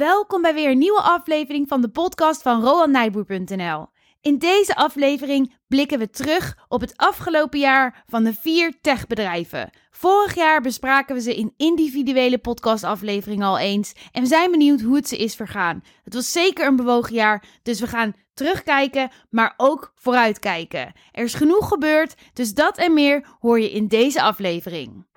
[0.00, 3.86] Welkom bij weer een nieuwe aflevering van de podcast van RolandNijboer.nl.
[4.20, 9.70] In deze aflevering blikken we terug op het afgelopen jaar van de vier techbedrijven.
[9.90, 14.96] Vorig jaar bespraken we ze in individuele podcastafleveringen al eens en we zijn benieuwd hoe
[14.96, 15.82] het ze is vergaan.
[16.04, 20.92] Het was zeker een bewogen jaar, dus we gaan terugkijken, maar ook vooruitkijken.
[21.12, 25.08] Er is genoeg gebeurd, dus dat en meer hoor je in deze aflevering.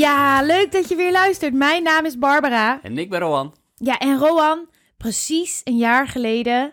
[0.00, 1.54] Ja, leuk dat je weer luistert.
[1.54, 2.82] Mijn naam is Barbara.
[2.82, 3.54] En ik ben Rowan.
[3.74, 6.72] Ja, en Rowan, precies een jaar geleden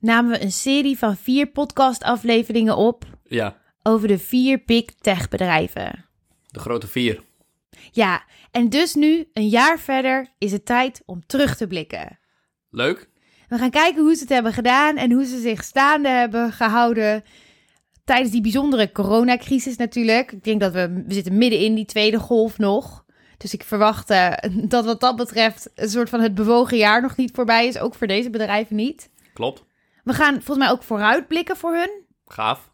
[0.00, 6.04] namen we een serie van vier podcastafleveringen op Ja, over de vier big tech bedrijven.
[6.46, 7.22] de grote vier.
[7.92, 12.18] Ja, en dus nu, een jaar verder, is het tijd om terug te blikken.
[12.70, 13.08] Leuk.
[13.48, 17.24] We gaan kijken hoe ze het hebben gedaan en hoe ze zich staande hebben gehouden
[18.06, 20.32] tijdens die bijzondere coronacrisis natuurlijk.
[20.32, 23.04] Ik denk dat we, we zitten midden in die tweede golf nog.
[23.36, 24.32] Dus ik verwacht eh,
[24.74, 27.78] dat wat dat betreft een soort van het bewogen jaar nog niet voorbij is.
[27.78, 29.10] Ook voor deze bedrijven niet.
[29.34, 29.64] Klopt.
[30.04, 31.90] We gaan volgens mij ook vooruitblikken voor hun.
[32.26, 32.70] Gaaf.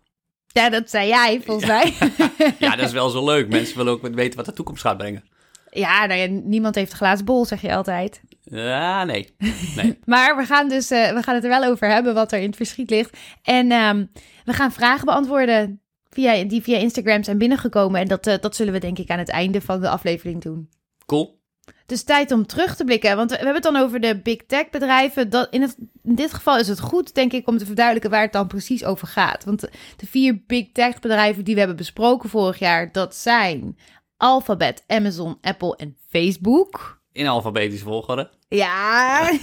[0.47, 1.95] Ja, dat zei jij volgens mij.
[2.59, 3.49] Ja, dat is wel zo leuk.
[3.59, 5.25] Mensen willen ook weten wat de toekomst gaat brengen.
[5.71, 8.21] ja, nou ja, niemand heeft een glazen bol, zeg je altijd.
[8.55, 9.35] Ja, nee.
[9.77, 9.99] Nee.
[10.05, 12.47] Maar we gaan, dus, eh, we gaan het er wel over hebben wat er in
[12.47, 13.19] het verschiet ligt.
[13.43, 14.07] En ehm,
[14.45, 18.01] we gaan vragen beantwoorden via, die via Instagram zijn binnengekomen.
[18.01, 20.69] En dat, eh, dat zullen we denk ik aan het einde van de aflevering doen.
[21.07, 21.41] Cool.
[21.87, 23.17] Dus tijd om terug te blikken.
[23.17, 25.31] Want we hebben het dan over de big tech bedrijven.
[25.31, 28.23] Dat in, het, in dit geval is het goed, denk ik, om te verduidelijken waar
[28.23, 29.45] het dan precies over gaat.
[29.45, 33.79] Want de vier big tech bedrijven die we hebben besproken vorig jaar, dat zijn
[34.17, 37.02] Alphabet, Amazon, Apple en Facebook.
[37.13, 38.31] In alfabetische volgorde.
[38.49, 39.31] Ja.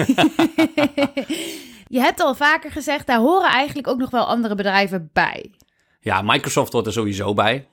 [1.88, 5.52] Je hebt al vaker gezegd, daar horen eigenlijk ook nog wel andere bedrijven bij.
[6.00, 7.68] Ja, Microsoft hoort er sowieso bij.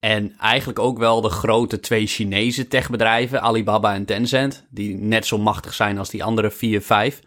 [0.00, 5.38] En eigenlijk ook wel de grote twee Chinese techbedrijven, Alibaba en Tencent, die net zo
[5.38, 7.20] machtig zijn als die andere vier, vijf.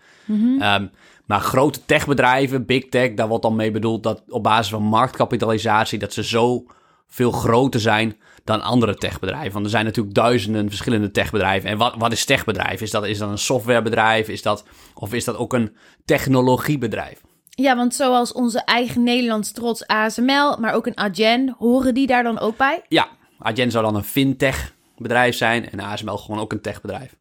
[0.60, 0.88] Ehm,
[1.26, 6.00] maar grote techbedrijven, big tech, daar wordt dan mee bedoeld dat op basis van marktkapitalisatie,
[6.00, 6.66] dat ze zo
[7.08, 9.52] veel groter zijn dan andere techbedrijven.
[9.52, 11.70] Want er zijn natuurlijk duizenden verschillende techbedrijven.
[11.70, 12.82] En wat, wat is techbedrijf?
[12.82, 14.28] Is dat, is dat een softwarebedrijf?
[14.28, 15.76] Is dat, of is dat ook een
[16.06, 17.22] technologiebedrijf?
[17.50, 22.24] Ja, want zoals onze eigen Nederlands trots ASML, maar ook een Adyen, horen die daar
[22.24, 22.84] dan ook bij?
[22.88, 23.08] Ja,
[23.40, 27.16] Adyen zou dan een fintech bedrijf zijn en ASML gewoon ook een techbedrijf.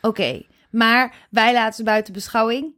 [0.00, 2.74] Oké, maar wij laten ze buiten beschouwing.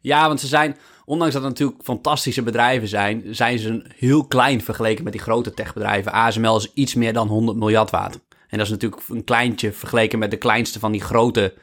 [0.00, 4.62] Ja, want ze zijn, ondanks dat het natuurlijk fantastische bedrijven zijn, zijn ze heel klein
[4.62, 6.12] vergeleken met die grote techbedrijven.
[6.12, 8.18] ASML is iets meer dan 100 miljard waard.
[8.48, 11.54] En dat is natuurlijk een kleintje vergeleken met de kleinste van die grote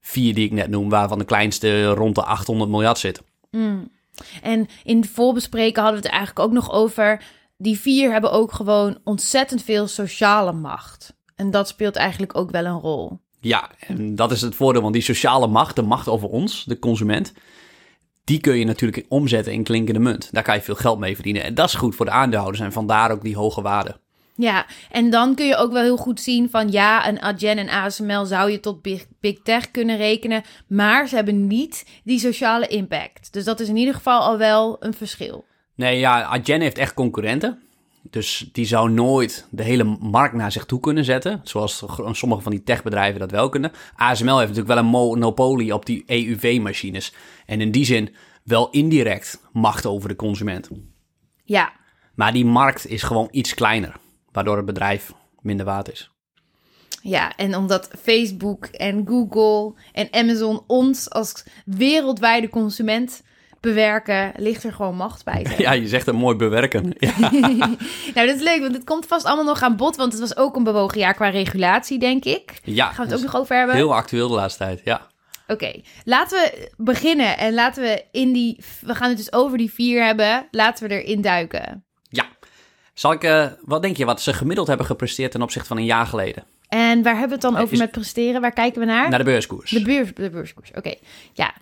[0.00, 3.22] vier die ik net noem, waarvan de kleinste rond de 800 miljard zit.
[4.42, 7.22] En in de voorbespreken hadden we het eigenlijk ook nog over.
[7.56, 11.16] Die vier hebben ook gewoon ontzettend veel sociale macht.
[11.34, 13.20] En dat speelt eigenlijk ook wel een rol.
[13.40, 16.78] Ja, en dat is het voordeel, want die sociale macht, de macht over ons, de
[16.78, 17.32] consument,
[18.24, 20.28] die kun je natuurlijk omzetten in klinkende munt.
[20.32, 21.42] Daar kan je veel geld mee verdienen.
[21.42, 23.96] En dat is goed voor de aandeelhouders en vandaar ook die hoge waarde.
[24.36, 27.68] Ja, en dan kun je ook wel heel goed zien van ja, een Adyen en
[27.68, 32.66] ASML zou je tot big, big tech kunnen rekenen, maar ze hebben niet die sociale
[32.66, 33.32] impact.
[33.32, 35.44] Dus dat is in ieder geval al wel een verschil.
[35.74, 37.62] Nee, ja, Adyen heeft echt concurrenten.
[38.10, 41.40] Dus die zou nooit de hele markt naar zich toe kunnen zetten.
[41.42, 43.72] Zoals sommige van die techbedrijven dat wel kunnen.
[43.94, 47.14] ASML heeft natuurlijk wel een monopolie op die EUV-machines.
[47.46, 50.70] En in die zin wel indirect macht over de consument.
[51.44, 51.72] Ja,
[52.14, 53.96] Maar die markt is gewoon iets kleiner.
[54.32, 56.10] Waardoor het bedrijf minder waard is.
[57.02, 63.22] ja, en omdat Facebook en Google en Amazon ons als wereldwijde consument
[63.64, 65.46] bewerken, ligt er gewoon macht bij.
[65.58, 66.92] Ja, je zegt het mooi bewerken.
[66.98, 67.18] Ja,
[68.14, 70.36] nou, dat is leuk, want het komt vast allemaal nog aan bod, want het was
[70.36, 72.60] ook een bewogen jaar qua regulatie, denk ik.
[72.64, 73.74] ja Gaan we het dus ook nog over hebben?
[73.76, 74.80] heel actueel de laatste tijd.
[74.84, 75.06] Ja.
[75.46, 75.72] Oké,
[76.04, 78.64] laten we beginnen en laten we in die.
[78.80, 80.46] We gaan het dus over die vier hebben.
[80.50, 81.84] Laten we erin duiken.
[82.08, 82.24] ja.
[82.94, 85.84] Zal ik, eh, wat denk je, wat ze gemiddeld hebben gepresteerd ten opzichte van een
[85.84, 86.44] jaar geleden?
[86.68, 88.40] En waar hebben we het dan Eh, over is- met presteren?
[88.40, 89.08] Waar kijken we naar?
[89.08, 89.70] Naar de beurskoers.
[89.70, 90.70] De, beurs, de beurskoers.
[90.74, 90.94] Oké,
[91.32, 91.54] ja.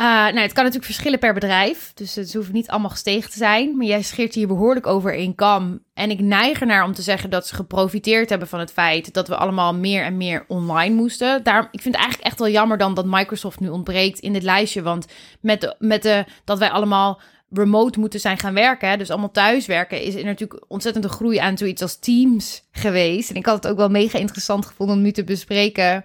[0.00, 1.92] Eh, nou, het kan natuurlijk verschillen per bedrijf.
[1.94, 3.76] Dus het hoeft niet allemaal gestegen te zijn.
[3.76, 5.82] Maar jij scheert hier behoorlijk over in kam.
[5.94, 9.28] En ik neig ernaar om te zeggen dat ze geprofiteerd hebben van het feit dat
[9.28, 11.36] we allemaal meer en meer online moesten.
[11.38, 14.82] Ik vind het eigenlijk echt wel jammer dan dat Microsoft nu ontbreekt in dit lijstje.
[14.82, 15.06] Want
[15.40, 17.20] met, de, met de, dat wij allemaal
[17.50, 21.58] remote moeten zijn gaan werken, dus allemaal thuiswerken, is er natuurlijk ontzettend een groei aan
[21.58, 23.30] zoiets als Teams geweest.
[23.30, 26.04] En ik had het ook wel mega interessant gevonden om nu te bespreken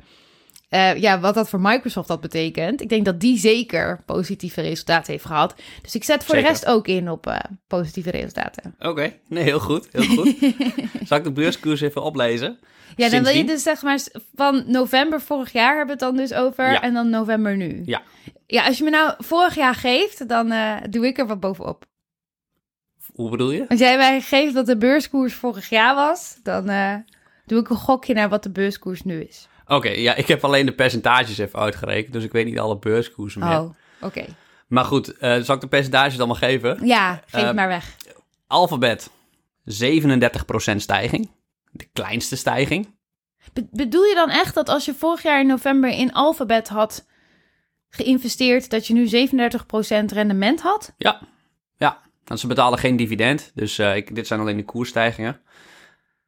[0.69, 2.81] eh, ja, wat dat voor Microsoft dat betekent.
[2.81, 5.55] Ik denk dat die zeker positieve resultaten heeft gehad.
[5.81, 8.75] Dus ik zet voor de rest ook in op eh, positieve resultaten.
[8.79, 10.35] Oké, nee, heel goed, heel goed.
[11.07, 12.59] Zal ik de beurskoers even oplezen?
[12.95, 13.99] Ja, dan wil je dus zeg maar
[14.35, 16.81] van november vorig jaar hebben we het dan dus over Ja.
[16.81, 17.81] en dan november nu.
[17.85, 18.01] Ja.
[18.47, 21.85] Ja, als je me nou vorig jaar geeft, dan eh, doe ik er wat bovenop.
[23.13, 23.65] Hoe bedoel je?
[23.69, 26.65] Als jij mij geeft dat de beurskoers vorig jaar was, dan
[27.45, 29.47] doe ik een gokje naar wat de beurskoers nu is.
[29.67, 33.41] Oké, ja, ik heb alleen de percentages even uitgerekend, dus ik weet niet alle beurskoersen
[33.43, 33.59] meer.
[33.59, 33.69] Oh,
[34.01, 34.25] oké.
[34.67, 36.85] Maar goed, eh, zal ik de percentages allemaal geven?
[36.87, 37.95] Ja, geef Eh, het maar weg.
[38.47, 39.09] Alphabet,
[39.63, 41.31] 37% stijging.
[41.71, 42.93] De kleinste stijging.
[43.53, 47.05] Be- bedoel je dan echt dat als je vorig jaar in november in Alphabet had
[47.89, 50.93] geïnvesteerd, dat je nu 37% rendement had?
[50.97, 51.21] Ja,
[51.77, 52.01] ja.
[52.25, 55.41] Want ze betalen geen dividend, dus eh, ik, dit zijn alleen de koersstijgingen.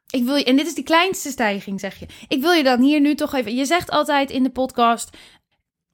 [0.09, 2.05] Ik wil je, en dit is de kleinste stijging, zeg je.
[2.27, 3.55] Ik wil je dan hier nu toch even.
[3.55, 5.17] Je zegt altijd in de podcast.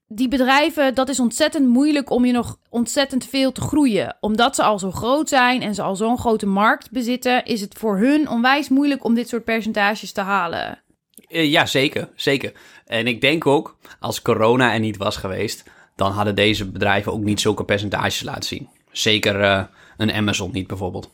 [0.07, 4.17] Die bedrijven, dat is ontzettend moeilijk om je nog ontzettend veel te groeien.
[4.19, 7.73] Omdat ze al zo groot zijn en ze al zo'n grote markt bezitten, is het
[7.77, 10.81] voor hun onwijs moeilijk om dit soort percentages te halen.
[11.27, 12.51] Eh, ja, zeker, zeker.
[12.85, 15.63] En ik denk ook, als corona er niet was geweest,
[15.95, 18.69] dan hadden deze bedrijven ook niet zulke percentages laten zien.
[18.91, 19.63] Zeker eh,
[19.97, 21.11] een Amazon niet bijvoorbeeld.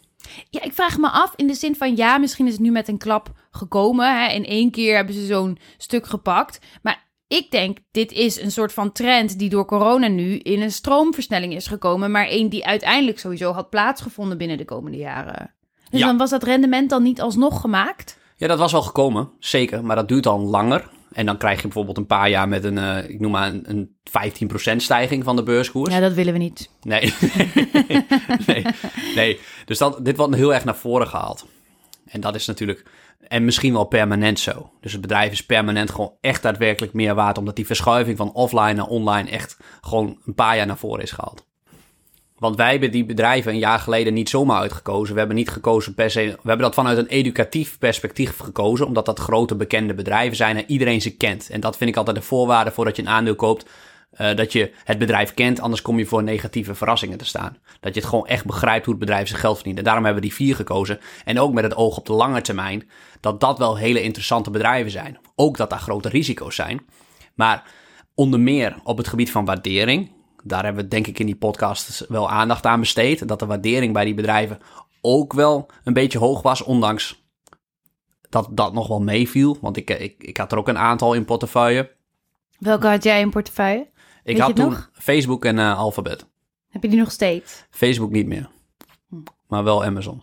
[0.49, 2.87] Ja, ik vraag me af in de zin van ja, misschien is het nu met
[2.87, 4.19] een klap gekomen.
[4.19, 4.31] Hè?
[4.33, 6.59] In één keer hebben ze zo'n stuk gepakt.
[6.81, 10.71] Maar ik denk, dit is een soort van trend die door corona nu in een
[10.71, 12.11] stroomversnelling is gekomen.
[12.11, 15.53] Maar één die uiteindelijk sowieso had plaatsgevonden binnen de komende jaren.
[15.89, 16.05] Dus Ja.
[16.05, 18.17] dan was dat rendement dan niet alsnog gemaakt?
[18.35, 19.85] Ja, dat was wel gekomen, zeker.
[19.85, 20.89] Maar dat duurt dan langer.
[21.19, 23.63] En dan krijg je bijvoorbeeld een paar jaar met een, eh, ik noem maar een,
[23.69, 25.93] een 15% stijging van de beurskoers.
[25.93, 26.69] Ja, dat willen we niet.
[26.81, 27.13] Nee.
[28.47, 28.65] nee.
[29.15, 29.39] nee.
[29.65, 31.45] Dus dat, dit wordt heel erg naar voren gehaald.
[32.05, 32.85] En dat is natuurlijk,
[33.27, 34.71] en misschien wel permanent zo.
[34.81, 38.73] Dus het bedrijf is permanent gewoon echt daadwerkelijk meer waard, omdat die verschuiving van offline
[38.73, 41.47] naar online echt gewoon een paar jaar naar voren is gehaald.
[42.39, 45.13] Want wij hebben die bedrijven een jaar geleden niet zomaar uitgekozen.
[45.13, 46.19] We hebben niet gekozen per se.
[46.21, 48.85] We hebben dat vanuit een educatief perspectief gekozen.
[48.85, 51.49] Omdat dat grote bekende bedrijven zijn en iedereen ze kent.
[51.49, 53.65] En dat vind ik altijd de voorwaarde voordat je een aandeel koopt.
[54.09, 57.57] eh, dat je het bedrijf kent, anders kom je voor negatieve verrassingen te staan.
[57.79, 59.77] Dat je het gewoon echt begrijpt hoe het bedrijf zijn geld verdient.
[59.77, 60.99] En daarom hebben we die vier gekozen.
[61.25, 62.89] En ook met het oog op de lange termijn.
[63.19, 65.17] Dat dat wel hele interessante bedrijven zijn.
[65.35, 66.81] Ook dat daar grote risico's zijn.
[67.35, 67.63] Maar
[68.15, 70.11] onder meer op het gebied van waardering.
[70.43, 73.27] Daar hebben we denk ik in die podcast wel aandacht aan besteed.
[73.27, 74.59] Dat de waardering bij die bedrijven
[75.01, 76.63] ook wel een beetje hoog was.
[76.63, 77.27] Ondanks
[78.29, 79.57] dat dat nog wel meeviel.
[79.61, 81.95] Want ik, ik, ik had er ook een aantal in portefeuille.
[82.59, 83.89] Welke had jij in portefeuille?
[84.23, 84.89] Ik had toen nog?
[84.93, 86.25] Facebook en eh, Alphabet.
[86.69, 87.65] Heb je die nog steeds?
[87.69, 88.49] Facebook niet meer.
[89.47, 90.21] Maar wel Amazon.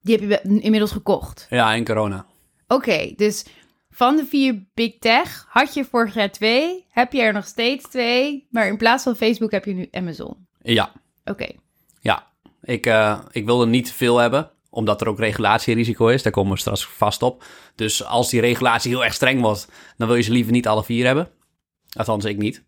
[0.00, 1.46] Die heb je inmiddels gekocht.
[1.50, 2.26] Ja, en corona.
[2.66, 3.44] Oké, dus
[3.94, 7.88] van de vier big tech had je vorig jaar twee, heb je er nog steeds
[7.88, 10.46] twee, maar in plaats van Facebook heb je nu Amazon.
[10.62, 10.92] Ja,
[11.24, 11.46] Oké,
[12.00, 12.30] ja.
[12.62, 16.22] Ik, eh, ik wilde niet te veel hebben, omdat er ook regulatierisico is.
[16.22, 17.44] Daar komen we straks vast op.
[17.74, 20.84] Dus als die regulatie heel erg streng wordt, dan wil je ze liever niet alle
[20.84, 21.30] vier hebben.
[21.96, 22.62] Althans, ik niet.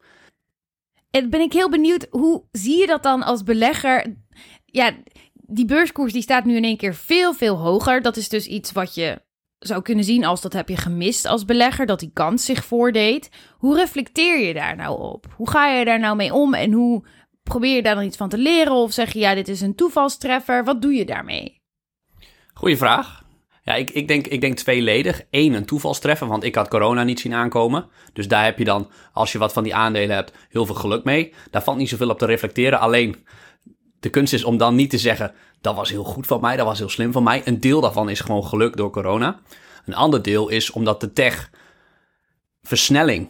[1.11, 4.17] en ben ik heel benieuwd, hoe zie je dat dan als belegger?
[4.65, 4.97] Ja,
[5.33, 8.03] die beurskoers die staat nu in één keer veel, veel hoger.
[8.03, 9.23] Dat is dus iets wat je
[9.67, 13.31] zou kunnen zien als dat heb je gemist als belegger, dat die kans zich voordeed.
[13.59, 15.27] Hoe reflecteer je daar nou op?
[15.37, 17.05] Hoe ga je daar nou mee om en hoe
[17.43, 18.73] probeer je daar dan iets van te leren?
[18.73, 20.65] Of zeg je, ja, dit is een toevalstreffer.
[20.65, 21.61] Wat doe je daarmee?
[22.55, 23.23] Goeie vraag.
[23.63, 25.23] Ja, ik, ik, denk, ik denk tweeledig.
[25.31, 27.87] Eén, een toevalstreffer, want ik had corona niet zien aankomen.
[28.13, 31.05] Dus daar heb je dan, als je wat van die aandelen hebt, heel veel geluk
[31.05, 31.33] mee.
[31.51, 32.81] Daar valt niet zoveel op te reflecteren.
[32.81, 33.27] Alleen,
[34.01, 36.67] de kunst is om dan niet te zeggen, dat was heel goed van mij, dat
[36.67, 37.43] was heel slim van mij.
[37.45, 39.41] Een deel daarvan is gewoon geluk door corona.
[39.87, 41.51] Een ander deel is omdat de tech
[42.63, 43.29] versnelling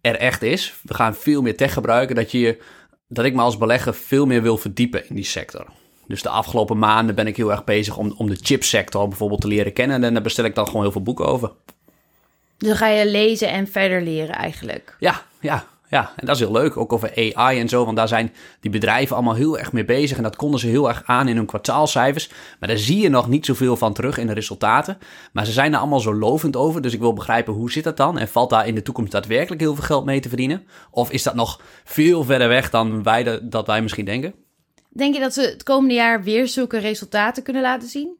[0.00, 0.74] er echt is.
[0.82, 2.62] We gaan veel meer tech gebruiken, dat, je,
[3.08, 5.66] dat ik me als belegger veel meer wil verdiepen in die sector.
[6.06, 9.48] Dus de afgelopen maanden ben ik heel erg bezig om, om de chipsector bijvoorbeeld te
[9.48, 10.04] leren kennen.
[10.04, 11.52] En daar bestel ik dan gewoon heel veel boeken over.
[12.58, 14.96] Dus dan ga je lezen en verder leren eigenlijk.
[14.98, 16.12] Ja, ja, ja.
[16.16, 16.76] En dat is heel leuk.
[16.76, 17.84] Ook over AI en zo.
[17.84, 20.16] Want daar zijn die bedrijven allemaal heel erg mee bezig.
[20.16, 22.28] En dat konden ze heel erg aan in hun kwartaalcijfers.
[22.60, 24.98] Maar daar zie je nog niet zoveel van terug in de resultaten.
[25.32, 26.80] Maar ze zijn er allemaal zo lovend over.
[26.82, 28.18] Dus ik wil begrijpen hoe zit dat dan?
[28.18, 30.66] En valt daar in de toekomst daadwerkelijk heel veel geld mee te verdienen?
[30.90, 34.34] Of is dat nog veel verder weg dan wij de- dat wij misschien denken?
[34.90, 38.16] Denk je dat ze het komende jaar weer zulke resultaten kunnen laten zien?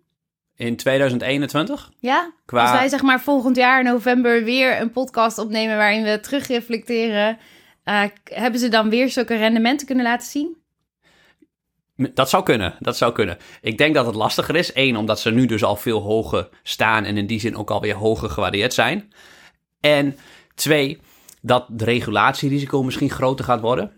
[0.56, 1.90] In 2021?
[1.98, 2.32] Ja?
[2.46, 6.20] Qua- Als wij zeg maar volgend jaar in november weer een podcast opnemen waarin we
[6.20, 7.38] terugreflecteren,
[7.84, 10.56] eh, hebben ze dan weer zulke rendementen kunnen laten zien?
[11.96, 13.38] Dat zou kunnen, dat zou kunnen.
[13.60, 14.70] Ik denk dat het lastiger is.
[14.74, 17.94] Eén, omdat ze nu dus al veel hoger staan en in die zin ook alweer
[17.94, 19.12] hoger gewaardeerd zijn.
[19.80, 20.16] En
[20.54, 21.00] Twee,
[21.40, 23.92] dat de regulatierisico misschien groter gaat worden.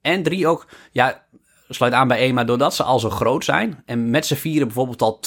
[0.00, 1.24] En drie ook, ja,
[1.68, 5.02] sluit aan bij maar doordat ze al zo groot zijn en met z'n vieren bijvoorbeeld
[5.02, 5.20] al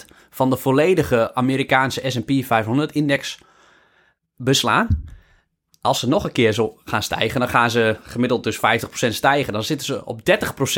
[0.00, 3.44] 20% van de volledige Amerikaanse S&P 500-index
[4.36, 5.04] beslaan,
[5.82, 8.60] als ze nog een keer zo gaan stijgen, dan gaan ze gemiddeld dus 50%
[8.90, 9.52] stijgen.
[9.52, 10.22] Dan zitten ze op 30%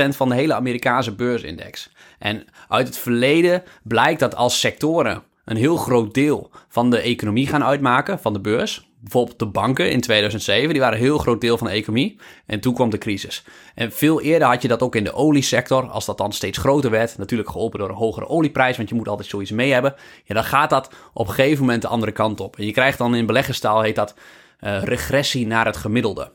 [0.09, 1.91] van de hele Amerikaanse beursindex.
[2.19, 7.47] En uit het verleden blijkt dat als sectoren een heel groot deel van de economie
[7.47, 8.89] gaan uitmaken, van de beurs.
[9.05, 12.21] Bijvoorbeeld de banken in 2007, die waren een heel groot deel van de economie.
[12.47, 13.45] En toen kwam de crisis.
[13.75, 16.91] En veel eerder had je dat ook in de oliesector, als dat dan steeds groter
[16.91, 17.19] werd.
[17.19, 19.95] Natuurlijk geholpen door een hogere olieprijs, want je moet altijd zoiets mee hebben.
[20.25, 22.57] Ja, dan gaat dat op een gegeven moment de andere kant op.
[22.57, 24.15] En je krijgt dan in beleggerstaal, heet dat
[24.61, 26.33] uh, regressie naar het gemiddelde.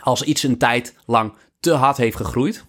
[0.00, 2.64] Als iets een tijd lang te hard heeft gegroeid,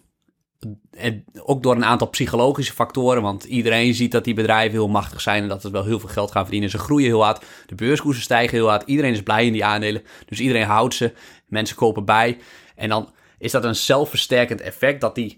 [1.44, 5.44] ook door een aantal psychologische factoren, want iedereen ziet dat die bedrijven heel machtig zijn
[5.44, 6.70] en dat ze wel heel veel geld gaan verdienen.
[6.70, 10.04] Ze groeien heel hard, de beurskoersen stijgen heel hard, iedereen is blij in die aandelen,
[10.26, 11.14] dus iedereen houdt ze,
[11.48, 12.38] mensen kopen bij.
[12.76, 15.38] En dan is dat een zelfversterkend effect dat die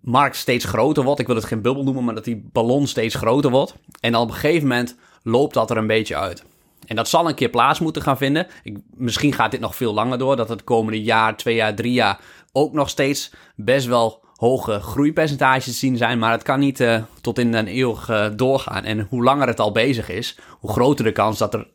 [0.00, 1.20] markt steeds groter wordt.
[1.20, 3.74] Ik wil het geen bubbel noemen, maar dat die ballon steeds groter wordt.
[4.00, 6.44] En dan op een gegeven moment loopt dat er een beetje uit.
[6.86, 8.46] En dat zal een keer plaats moeten gaan vinden.
[8.62, 10.36] Ik, misschien gaat dit nog veel langer door.
[10.36, 12.20] Dat het komende jaar, twee jaar, drie jaar
[12.52, 16.18] ook nog steeds best wel hoge groeipercentages zien zijn.
[16.18, 18.84] Maar het kan niet uh, tot in een eeuwig uh, doorgaan.
[18.84, 21.68] En hoe langer het al bezig is, hoe groter de kans dat er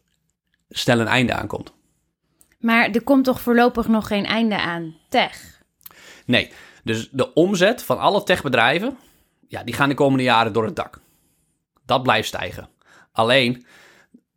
[0.70, 1.74] snel een einde aankomt.
[2.60, 5.62] Maar er komt toch voorlopig nog geen einde aan tech?
[6.26, 6.52] Nee,
[6.84, 8.98] dus de omzet van alle techbedrijven,
[9.48, 11.02] ja, die gaan de komende jaren door het dak.
[11.86, 12.70] Dat blijft stijgen.
[13.12, 13.66] Alleen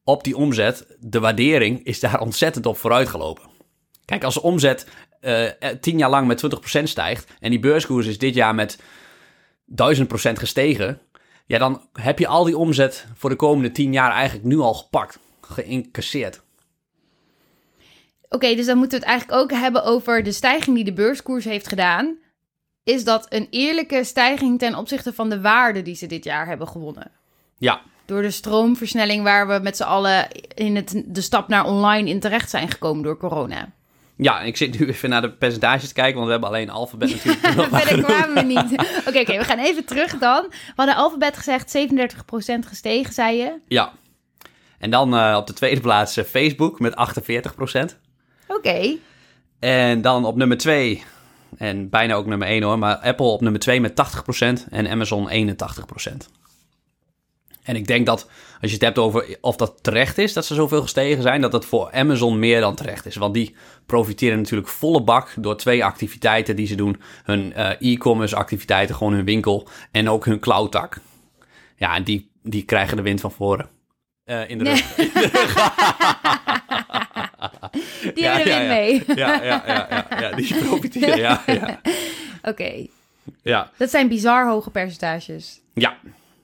[0.04, 3.54] op die omzet, de waardering is daar ontzettend op vooruitgelopen.
[4.04, 4.86] Kijk, als de omzet
[5.80, 6.44] tien jaar lang met
[6.80, 8.82] 20% stijgt en die beurskoers is dit jaar met 1000%
[10.32, 11.00] gestegen,
[11.46, 14.74] ja, dan heb je al die omzet voor de komende tien jaar eigenlijk nu al
[14.74, 16.44] gepakt, geïncasseerd.
[18.28, 21.44] Oké, dus dan moeten we het eigenlijk ook hebben over de stijging die de beurskoers
[21.44, 22.16] heeft gedaan.
[22.84, 26.68] Is dat een eerlijke stijging ten opzichte van de waarde die ze dit jaar hebben
[26.68, 27.10] gewonnen?
[27.58, 32.08] Ja, door de stroomversnelling waar we met z'n allen in het, de stap naar online
[32.08, 33.72] in terecht zijn gekomen door corona.
[34.16, 37.10] Ja, ik zit nu even naar de percentages te kijken, want we hebben alleen alfabet
[37.10, 37.74] natuurlijk.
[37.82, 38.80] Verder kwamen we niet.
[39.06, 40.46] Oké, oké, we gaan even terug dan.
[40.48, 43.58] We hadden alfabet gezegd 37% gestegen, zei je?
[43.68, 43.92] Ja.
[44.78, 46.94] En dan uh, op de tweede plaats uh, Facebook met
[47.92, 47.96] 48%.
[48.46, 48.96] Oké.
[49.58, 51.02] En dan op nummer 2,
[51.58, 55.30] en bijna ook nummer 1 hoor, maar Apple op nummer 2 met 80% en Amazon
[55.30, 55.56] 81%.
[57.66, 58.28] En ik denk dat
[58.60, 61.52] als je het hebt over of dat terecht is dat ze zoveel gestegen zijn, dat
[61.52, 63.16] dat voor Amazon meer dan terecht is.
[63.16, 63.54] Want die
[63.86, 69.12] profiteren natuurlijk volle bak door twee activiteiten die ze doen: hun uh, e-commerce activiteiten, gewoon
[69.12, 70.98] hun winkel en ook hun cloud tak.
[71.76, 73.68] Ja, en die, die krijgen de wind van voren.
[74.24, 74.94] Uh, in de rug.
[78.14, 79.02] die ja, hebben er ja, mee.
[79.06, 81.42] Ja, ja, ja, ja, ja, die profiteren, ja.
[81.46, 81.54] ja.
[82.38, 82.48] Oké.
[82.48, 82.90] Okay.
[83.42, 83.70] Ja.
[83.76, 85.60] Dat zijn bizar hoge percentages.
[85.74, 85.96] Ja,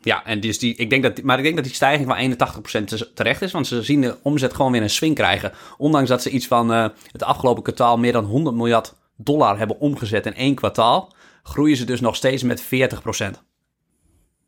[0.05, 2.49] ja, en dus die, ik denk dat, maar ik denk dat die stijging van
[2.81, 3.53] 81% terecht is.
[3.53, 5.53] Want ze zien de omzet gewoon weer een swing krijgen.
[5.79, 9.79] Ondanks dat ze iets van uh, het afgelopen kwartaal meer dan 100 miljard dollar hebben
[9.79, 11.13] omgezet in één kwartaal.
[11.43, 12.67] Groeien ze dus nog steeds met 40%.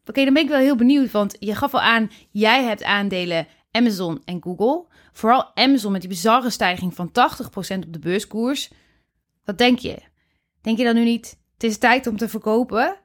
[0.06, 1.10] Oké, dan ben ik wel heel benieuwd.
[1.10, 4.84] Want je gaf al aan, jij hebt aandelen Amazon en Google.
[5.12, 7.12] Vooral Amazon met die bizarre stijging van 80%
[7.86, 8.70] op de beurskoers.
[9.44, 9.98] Wat denk je?
[10.60, 12.96] Denk je dan nu niet, het is tijd om te verkopen?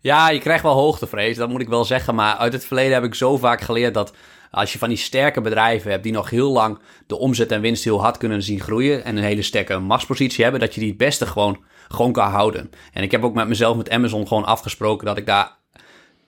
[0.00, 2.14] Ja, je krijgt wel hoogtevrees, dat moet ik wel zeggen.
[2.14, 4.12] Maar uit het verleden heb ik zo vaak geleerd dat
[4.50, 7.84] als je van die sterke bedrijven hebt die nog heel lang de omzet en winst
[7.84, 10.98] heel hard kunnen zien groeien en een hele sterke machtspositie hebben, dat je die het
[10.98, 12.70] beste gewoon, gewoon kan houden.
[12.92, 15.56] En ik heb ook met mezelf met Amazon gewoon afgesproken dat ik daar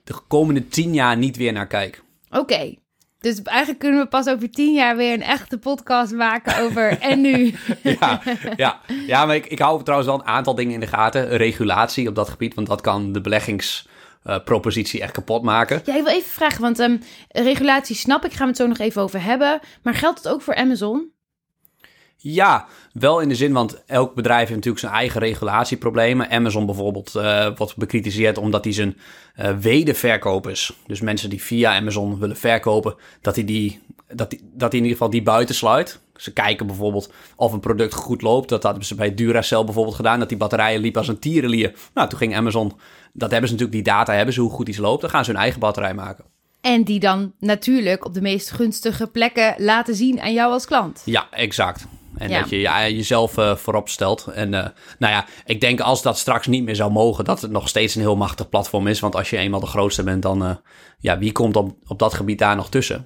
[0.03, 2.03] de komende tien jaar niet weer naar kijk.
[2.29, 2.75] Oké,
[3.21, 7.21] dus eigenlijk kunnen we pas over tien jaar weer een echte podcast maken over en
[7.21, 7.53] nu.
[7.81, 8.21] ja,
[8.55, 11.27] ja, ja, maar ik, ik hou trouwens wel een aantal dingen in de gaten.
[11.37, 15.81] Regulatie op dat gebied, want dat kan de beleggingspropositie echt kapot maken.
[15.85, 18.77] Ja, ik wil even vragen, want um, regulatie snap ik, gaan we het zo nog
[18.77, 19.59] even over hebben.
[19.83, 21.11] Maar geldt het ook voor Amazon?
[22.23, 26.29] Ja, wel in de zin, want elk bedrijf heeft natuurlijk zijn eigen regulatieproblemen.
[26.29, 28.97] Amazon bijvoorbeeld uh, wordt bekritiseerd omdat hij zijn
[29.39, 33.79] uh, wederverkopers, dus mensen die via Amazon willen verkopen, dat hij, die,
[34.13, 35.99] dat, die, dat hij in ieder geval die buitensluit.
[36.15, 38.49] Ze kijken bijvoorbeeld of een product goed loopt.
[38.49, 41.73] Dat hadden ze bij Duracell bijvoorbeeld gedaan, dat die batterijen liepen als een tierenlier.
[41.93, 42.73] Nou, toen ging Amazon,
[43.13, 45.01] dat hebben ze natuurlijk, die data hebben ze, hoe goed iets loopt.
[45.01, 46.25] Dan gaan ze hun eigen batterij maken.
[46.61, 51.01] En die dan natuurlijk op de meest gunstige plekken laten zien aan jou als klant.
[51.05, 51.87] Ja, exact.
[52.21, 54.27] En dat je ja, jezelf uh, voorop stelt.
[54.27, 54.67] En uh,
[54.99, 57.95] nou ja, ik denk als dat straks niet meer zou mogen, dat het nog steeds
[57.95, 58.99] een heel machtig platform is.
[58.99, 60.55] Want als je eenmaal de grootste bent, dan uh,
[60.99, 63.05] ja, wie komt op, op dat gebied daar nog tussen?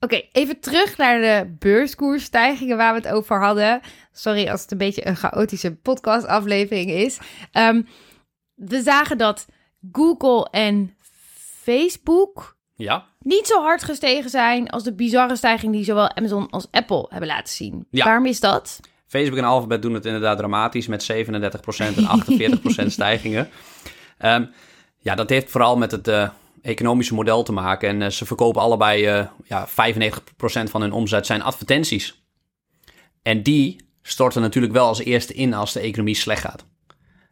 [0.00, 3.80] Oké, even terug naar de beurskoersstijgingen waar we het over hadden.
[4.12, 7.18] Sorry als het een beetje een chaotische podcastaflevering is.
[7.52, 7.82] Ehm,
[8.54, 9.46] we zagen dat
[9.92, 10.96] Google en
[11.62, 16.66] Facebook Ja, niet zo hard gestegen zijn als de bizarre stijging die zowel Amazon als
[16.70, 17.86] Apple hebben laten zien.
[17.90, 18.04] Ja.
[18.04, 18.80] Waarom is dat?
[19.06, 21.16] Facebook en Alphabet doen het inderdaad dramatisch met 37%
[21.78, 23.48] en 48% stijgingen.
[24.18, 24.44] Ehm,
[24.98, 26.28] ja, dat heeft vooral met het eh,
[26.62, 27.88] economische model te maken.
[27.88, 32.22] En eh, ze verkopen allebei, eh, ja, 95% van hun omzet zijn advertenties.
[33.22, 36.64] En die storten natuurlijk wel als eerste in als de economie slecht gaat.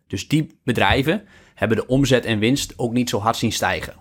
[0.06, 1.24] Dus die bedrijven
[1.54, 3.94] hebben de omzet en winst ook niet zo hard zien stijgen.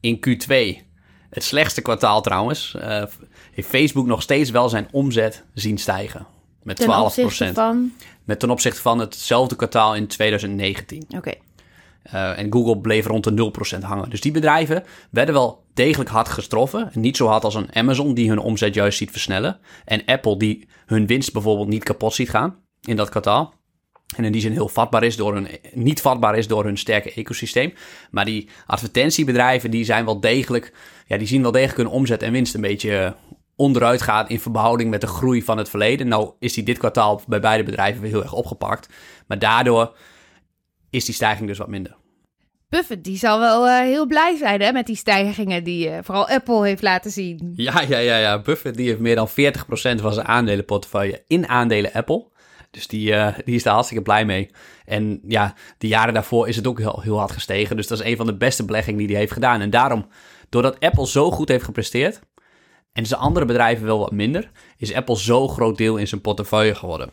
[0.00, 0.88] In Q2,
[1.30, 3.04] het slechtste kwartaal trouwens, eh,
[3.52, 6.26] heeft Facebook nog steeds wel zijn omzet zien stijgen.
[6.62, 7.14] Met 12%.
[7.14, 7.92] Ten opzichte van...
[8.24, 11.04] Met ten opzichte van hetzelfde kwartaal in 2019.
[11.16, 11.32] Oké.
[12.14, 14.10] Uh, en Google bleef rond de 0% hangen.
[14.10, 16.90] Dus die bedrijven werden wel degelijk hard getroffen.
[16.94, 19.58] Niet zo hard als een Amazon, die hun omzet juist ziet versnellen.
[19.84, 23.54] En Apple, die hun winst bijvoorbeeld niet kapot ziet gaan in dat kwartaal.
[24.16, 27.12] En in die zin heel vatbaar is door hun, niet vatbaar is door hun sterke
[27.12, 27.72] ecosysteem.
[28.10, 30.72] Maar die advertentiebedrijven, die zijn wel degelijk,
[31.10, 33.14] ja, die zien wel degelijk hun omzet en winst een beetje
[33.56, 36.08] onderuit gaan in verhouding met de groei van het verleden.
[36.08, 38.88] Nou is die dit kwartaal bij beide bedrijven weer heel erg opgepakt.
[39.26, 39.96] Maar daardoor
[40.90, 41.96] is die stijging dus wat minder.
[42.68, 46.28] Buffett, die zal wel uh, heel blij zijn hè, met die stijgingen die uh, vooral
[46.28, 47.52] Apple heeft laten zien.
[47.56, 48.40] Ja, ja, ja, ja.
[48.40, 49.32] Buffett die heeft meer dan 40%
[50.00, 52.28] van zijn aandelenportefeuille in aandelen Apple.
[52.70, 54.50] Dus die, uh, die is daar hartstikke blij mee.
[54.84, 57.76] En ja, de jaren daarvoor is het ook heel, heel hard gestegen.
[57.76, 59.60] Dus dat is een van de beste beleggingen die hij heeft gedaan.
[59.60, 60.06] En daarom,
[60.50, 62.20] doordat Apple zo goed heeft gepresteerd...
[62.92, 64.50] en zijn andere bedrijven wel wat minder...
[64.76, 67.10] is Apple zo groot deel in zijn portefeuille geworden.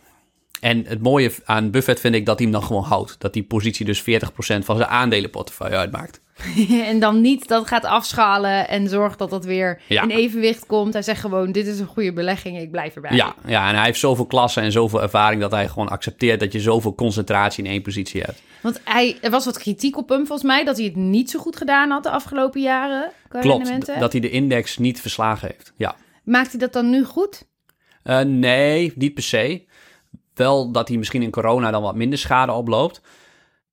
[0.60, 3.16] En het mooie aan Buffett vind ik dat hij hem dan gewoon houdt.
[3.20, 4.04] Dat die positie dus 40%
[4.38, 6.22] van zijn aandelenportefeuille uitmaakt.
[6.92, 10.04] en dan niet dat gaat afschalen en zorgt dat dat weer ja.
[10.04, 10.94] in evenwicht komt.
[10.94, 13.16] Hij zegt gewoon, dit is een goede belegging, ik blijf erbij.
[13.16, 15.42] Ja, ja, en hij heeft zoveel klassen en zoveel ervaring...
[15.42, 18.42] dat hij gewoon accepteert dat je zoveel concentratie in één positie hebt.
[18.62, 20.64] Want hij, er was wat kritiek op hem volgens mij...
[20.64, 23.12] dat hij het niet zo goed gedaan had de afgelopen jaren.
[23.30, 25.96] Klopt, dat hij de index niet verslagen heeft, ja.
[26.24, 27.48] Maakt hij dat dan nu goed?
[28.04, 29.66] Uh, nee, niet per se.
[30.34, 33.02] Wel dat hij misschien in corona dan wat minder schade oploopt.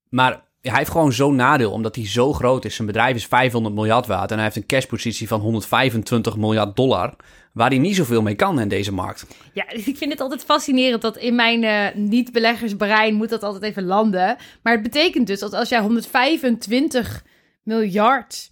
[0.09, 2.75] Maar hij heeft gewoon zo'n nadeel, omdat hij zo groot is.
[2.75, 7.17] Zijn bedrijf is 500 miljard waard en hij heeft een cashpositie van 125 miljard dollar.
[7.53, 9.27] Waar hij niet zoveel mee kan in deze markt.
[9.53, 13.85] Ja, ik vind het altijd fascinerend dat in mijn uh, niet-beleggersbrein moet dat altijd even
[13.85, 14.37] landen.
[14.63, 17.25] Maar het betekent dus dat als jij 125
[17.63, 18.51] miljard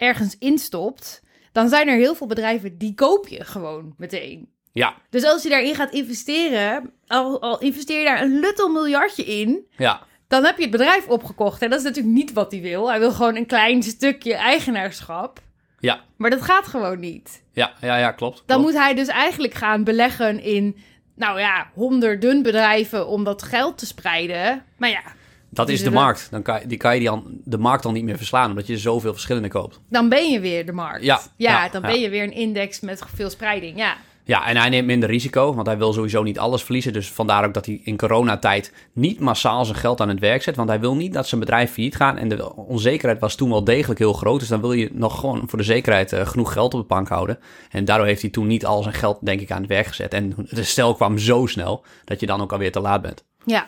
[0.00, 4.48] ergens instopt, dan zijn er heel veel bedrijven die koop je gewoon meteen.
[4.72, 4.94] Ja.
[5.10, 9.66] Dus als je daarin gaat investeren, al, al investeer je daar een luttel miljardje in,
[9.76, 10.02] ja.
[10.28, 11.62] dan heb je het bedrijf opgekocht.
[11.62, 12.88] En dat is natuurlijk niet wat hij wil.
[12.88, 15.40] Hij wil gewoon een klein stukje eigenaarschap.
[15.78, 16.00] Ja.
[16.16, 17.42] Maar dat gaat gewoon niet.
[17.52, 18.36] Ja, ja, ja klopt.
[18.36, 18.62] Dan klopt.
[18.62, 20.76] moet hij dus eigenlijk gaan beleggen in,
[21.14, 24.64] nou ja, honderden bedrijven om dat geld te spreiden.
[24.76, 25.02] Maar ja.
[25.50, 26.28] Dat is de markt.
[26.30, 29.12] Dan kan, die kan je die de markt dan niet meer verslaan, omdat je zoveel
[29.12, 29.80] verschillende koopt.
[29.88, 31.04] Dan ben je weer de markt.
[31.04, 31.88] Ja, ja, ja dan ja.
[31.88, 33.78] ben je weer een index met veel spreiding.
[33.78, 33.96] Ja.
[34.24, 36.92] Ja, en hij neemt minder risico, want hij wil sowieso niet alles verliezen.
[36.92, 40.56] Dus vandaar ook dat hij in coronatijd niet massaal zijn geld aan het werk zet.
[40.56, 42.16] Want hij wil niet dat zijn bedrijf failliet gaat.
[42.16, 44.40] En de onzekerheid was toen wel degelijk heel groot.
[44.40, 47.08] Dus dan wil je nog gewoon voor de zekerheid uh, genoeg geld op de bank
[47.08, 47.38] houden.
[47.70, 50.14] En daardoor heeft hij toen niet al zijn geld, denk ik, aan het werk gezet.
[50.14, 53.24] En het stel kwam zo snel dat je dan ook alweer te laat bent.
[53.44, 53.66] Ja.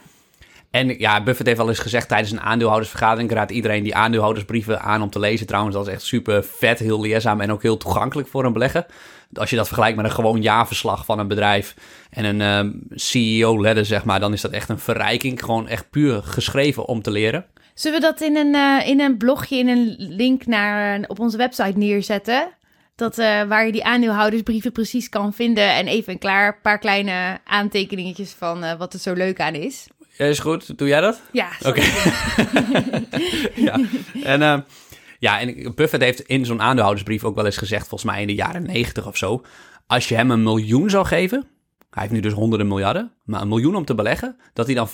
[0.72, 3.30] En ja, Buffett heeft al eens gezegd tijdens een aandeelhoudersvergadering...
[3.30, 5.76] ik raad iedereen die aandeelhoudersbrieven aan om te lezen trouwens.
[5.76, 8.86] Dat is echt super vet, heel leerzaam en ook heel toegankelijk voor een belegger.
[9.34, 11.74] Als je dat vergelijkt met een gewoon jaarverslag van een bedrijf...
[12.10, 14.20] en een um, CEO-letter, zeg maar...
[14.20, 15.40] dan is dat echt een verrijking.
[15.40, 17.46] Gewoon echt puur geschreven om te leren.
[17.74, 21.20] Zullen we dat in een, uh, in een blogje, in een link naar, uh, op
[21.20, 22.48] onze website neerzetten?
[22.94, 25.74] Dat, uh, waar je die aandeelhoudersbrieven precies kan vinden...
[25.74, 29.86] en even een klaar, paar kleine aantekeningetjes van wat er zo leuk aan is.
[30.22, 30.78] Ja, is goed.
[30.78, 31.20] Doe jij dat?
[31.32, 31.48] Ja.
[31.66, 31.68] Oké.
[31.68, 33.06] Okay.
[33.66, 33.80] ja.
[34.22, 34.58] En, uh,
[35.18, 38.34] ja, en Buffett heeft in zo'n aandeelhoudersbrief ook wel eens gezegd, volgens mij in de
[38.34, 39.44] jaren negentig of zo,
[39.86, 41.46] als je hem een miljoen zou geven,
[41.90, 44.88] hij heeft nu dus honderden miljarden, maar een miljoen om te beleggen, dat hij dan
[44.88, 44.92] 50%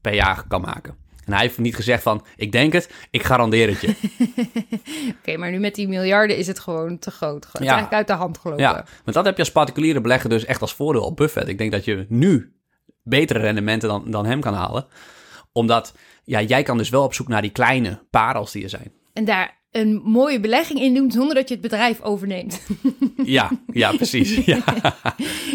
[0.00, 0.96] per jaar kan maken.
[1.24, 3.88] En hij heeft niet gezegd van, ik denk het, ik garandeer het je.
[4.18, 7.44] Oké, okay, maar nu met die miljarden is het gewoon te groot.
[7.44, 8.64] Het is eigenlijk uit de hand gelopen.
[8.64, 11.48] Ja, want dat heb je als particuliere belegger dus echt als voordeel op Buffett.
[11.48, 12.52] Ik denk dat je nu
[13.08, 14.86] betere rendementen dan, dan hem kan halen.
[15.52, 15.94] Omdat
[16.24, 18.92] ja, jij kan dus wel op zoek naar die kleine parels die er zijn.
[19.12, 22.60] En daar een mooie belegging in doen zonder dat je het bedrijf overneemt.
[23.24, 24.44] Ja, ja precies.
[24.44, 24.62] Ja.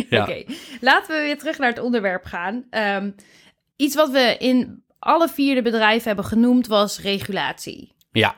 [0.10, 0.22] ja.
[0.22, 0.48] Oké, okay.
[0.82, 2.66] laten we weer terug naar het onderwerp gaan.
[2.70, 3.16] Um,
[3.76, 7.92] iets wat we in alle vier de bedrijven hebben genoemd was regulatie.
[8.12, 8.36] Ja.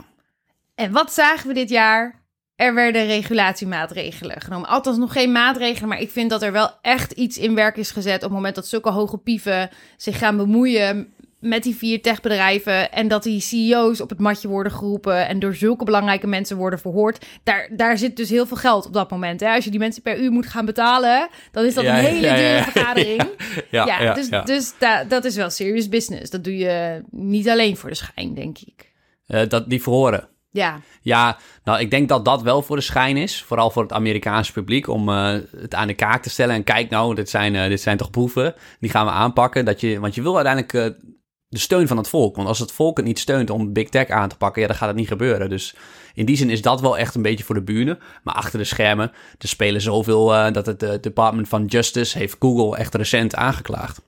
[0.76, 2.25] En wat zagen we dit jaar?
[2.56, 4.70] Er werden regulatiemaatregelen genomen.
[4.70, 7.92] Althans, nog geen maatregelen, maar ik vind dat er wel echt iets in werk is
[7.92, 12.92] gezet op het moment dat zulke hoge pieven zich gaan bemoeien met die vier techbedrijven
[12.92, 16.80] en dat die CEO's op het matje worden geroepen en door zulke belangrijke mensen worden
[16.80, 17.26] verhoord.
[17.44, 19.40] Daar, daar zit dus heel veel geld op dat moment.
[19.40, 19.54] Hè?
[19.54, 22.28] Als je die mensen per uur moet gaan betalen, dan is dat Ja, een hele
[22.28, 22.64] ja, dure ja.
[22.72, 23.30] vergadering.
[23.72, 26.32] Ja, dus, dus da- dat is wel serious business.
[26.32, 28.92] Dat doe je niet alleen voor de schijn, denk ik.
[29.28, 30.28] Eh, dat, die verhoren.
[30.56, 33.44] Ja, Ja, nou, ik denk dat dat wel voor de schijn is.
[33.44, 34.88] Vooral voor het Amerikaanse publiek.
[34.88, 36.56] Om eh, het aan de kaak te stellen.
[36.56, 38.56] En kijk nou, dit zijn, eh, dit zijn toch boeven.
[38.80, 39.66] Die gaan we aanpakken.
[39.66, 41.08] Dat je, want je wil uiteindelijk eh,
[41.48, 42.36] de steun van het volk.
[42.36, 44.62] Want als het volk het niet steunt om Big Tech aan te pakken...
[44.62, 45.50] ja, dan gaat het niet gebeuren.
[45.50, 45.76] Dus
[46.14, 48.00] in die zin is dat wel echt een beetje voor de buren.
[48.24, 50.52] Maar achter de schermen, er spelen zoveel...
[50.52, 54.02] dat het Department van Justice heeft Google echt recent aangeklaagd.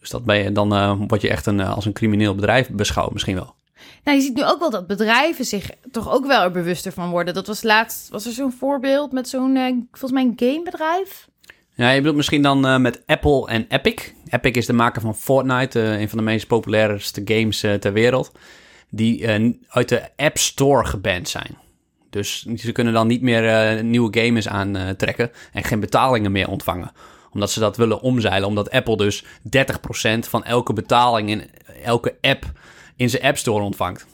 [0.00, 3.34] Dus dat ben je, dan word je echt een, als een crimineel bedrijf beschouwd misschien
[3.34, 3.54] wel.
[4.04, 7.10] Nou je ziet nu ook wel dat bedrijven zich toch ook wel er bewuster van
[7.10, 7.34] worden.
[7.34, 11.28] Dat was laatst, was er zo'n voorbeeld met zo'n, eh, volgens mij een gamebedrijf?
[11.74, 14.12] Ja, je bedoelt misschien dan eh, met Apple en Epic.
[14.28, 18.32] Epic is de maker van Fortnite, eh, een van de meest populairste games ter wereld.
[18.90, 19.28] Die
[19.68, 21.58] uit de App Store geband zijn.
[22.10, 26.92] Dus ze kunnen dan niet meer nieuwe games aantrekken en geen betalingen meer ontvangen.
[27.32, 28.48] Omdat ze dat willen omzeilen.
[28.48, 31.50] Omdat Apple dus 30% van elke betaling in
[31.82, 32.52] elke app
[32.96, 34.06] in zijn App Store ontvangt.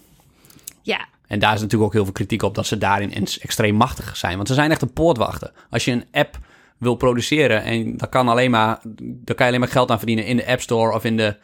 [0.82, 4.16] Ja, En daar is natuurlijk ook heel veel kritiek op dat ze daarin extreem machtig
[4.16, 4.36] zijn.
[4.36, 5.52] Want ze zijn echt een poortwachter.
[5.70, 6.38] Als je een app
[6.78, 10.26] wil produceren en dat kan alleen maar, daar kan je alleen maar geld aan verdienen
[10.26, 11.36] in de App Store of in de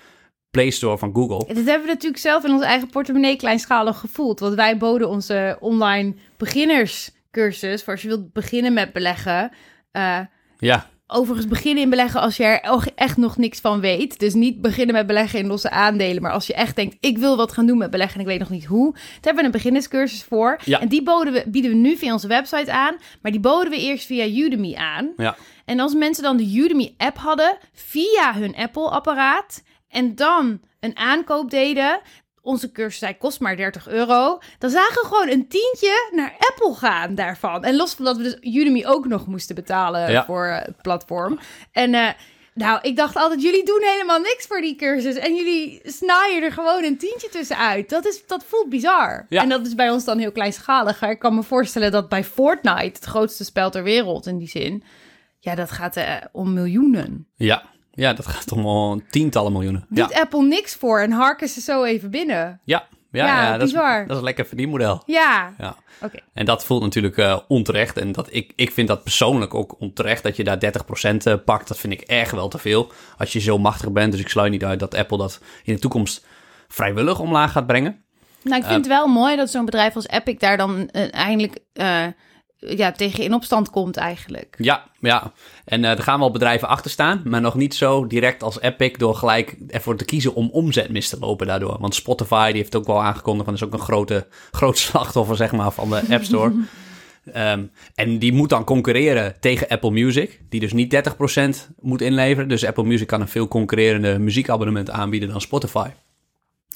[0.51, 1.55] Play Store van Google.
[1.55, 4.41] dit hebben we natuurlijk zelf in onze eigen portemonnee kleinschalig gevoeld.
[4.41, 9.53] Want wij boden onze online beginnerscursus voor als je wilt beginnen met beleggen.
[9.91, 10.21] Eh,
[10.59, 14.19] Ja, Overigens beginnen in beleggen als je er echt nog niks van weet.
[14.19, 16.23] Dus niet beginnen met beleggen in losse aandelen.
[16.23, 18.39] Maar als je echt denkt, ik wil wat gaan doen met beleggen en ik weet
[18.39, 18.93] nog niet hoe.
[18.93, 20.61] Daar hebben we een beginnerscursus voor.
[20.65, 20.81] Ja.
[20.81, 22.97] En die boden we, bieden we nu via onze website aan.
[23.23, 25.13] Maar die boden we eerst via Udemy aan.
[25.17, 25.37] ja.
[25.65, 32.01] En als mensen dan de Udemy-app hadden via hun Apple-apparaat en dan een aankoop deden,
[32.49, 36.75] onze cursus hij kost maar 30 euro, dan zagen we gewoon een tientje naar Apple
[36.75, 37.65] gaan daarvan.
[37.65, 40.25] En los van dat we dus Udemy ook nog moesten betalen Ja.
[40.25, 41.39] voor eh, het platform.
[41.73, 42.09] En eh,
[42.55, 46.53] nou, ik dacht altijd, jullie doen helemaal niks voor die cursus en jullie snaaien er
[46.53, 47.89] gewoon een tientje tussenuit.
[47.89, 49.27] Dat, is, dat voelt bizar.
[49.29, 49.43] Ja.
[49.43, 51.03] En dat is bij ons dan heel kleinschalig.
[51.03, 54.83] Ik kan me voorstellen dat bij Fortnite, het grootste spel ter wereld in die zin,
[55.39, 57.27] ja, dat gaat eh, om miljoenen.
[57.37, 57.63] Ja,
[57.99, 59.87] ja dat gaat om al tientallen miljoenen.
[59.91, 62.61] Ja, Doet Apple niks voor en harken ze zo even binnen.
[62.65, 65.03] ja, ja, Ja, ja, dat, is, dat is een lekker verdienmodel.
[65.07, 65.77] Ja, Ja.
[66.03, 66.19] oké.
[66.35, 67.97] En dat voelt natuurlijk eh, onterecht.
[67.99, 71.69] En dat, ik, ik vind dat persoonlijk ook onterecht dat je daar 30% eh, pakt.
[71.69, 74.13] Dat vind ik erg wel te veel als je zo machtig bent.
[74.13, 76.27] Dus ik sluit niet uit dat Apple dat in de toekomst
[76.69, 78.03] vrijwillig omlaag gaat brengen.
[78.43, 81.59] Nou, ik vind het wel mooi dat zo'n bedrijf als Epic daar dan eh, eindelijk
[81.73, 82.07] eh,
[82.59, 84.55] ja, tegen in opstand komt eigenlijk.
[84.59, 85.33] Ja, ja.
[85.65, 88.97] En eh, er gaan wel bedrijven achter staan, maar nog niet zo direct als Epic
[88.97, 91.77] door gelijk ervoor te kiezen om omzet mis te lopen daardoor.
[91.81, 95.53] Want Spotify die heeft ook wel aangekondigd, van is ook een grote, groot slachtoffer zeg
[95.53, 96.53] maar van de App Store.
[97.33, 102.49] Ehm, en die moet dan concurreren tegen Apple Music, die dus niet 30% moet inleveren.
[102.49, 105.89] Dus Apple Music kan een veel concurrerende muziekabonnement aanbieden dan Spotify.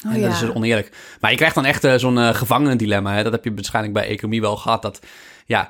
[0.07, 1.17] Oh, en dat is dus oneerlijk.
[1.21, 3.15] Maar je krijgt dan echt eh, zo'n eh gevangenendilemma.
[3.15, 3.23] Hè?
[3.23, 4.83] Dat heb je waarschijnlijk bij economie wel gehad.
[4.83, 5.01] Dat
[5.47, 5.69] ja,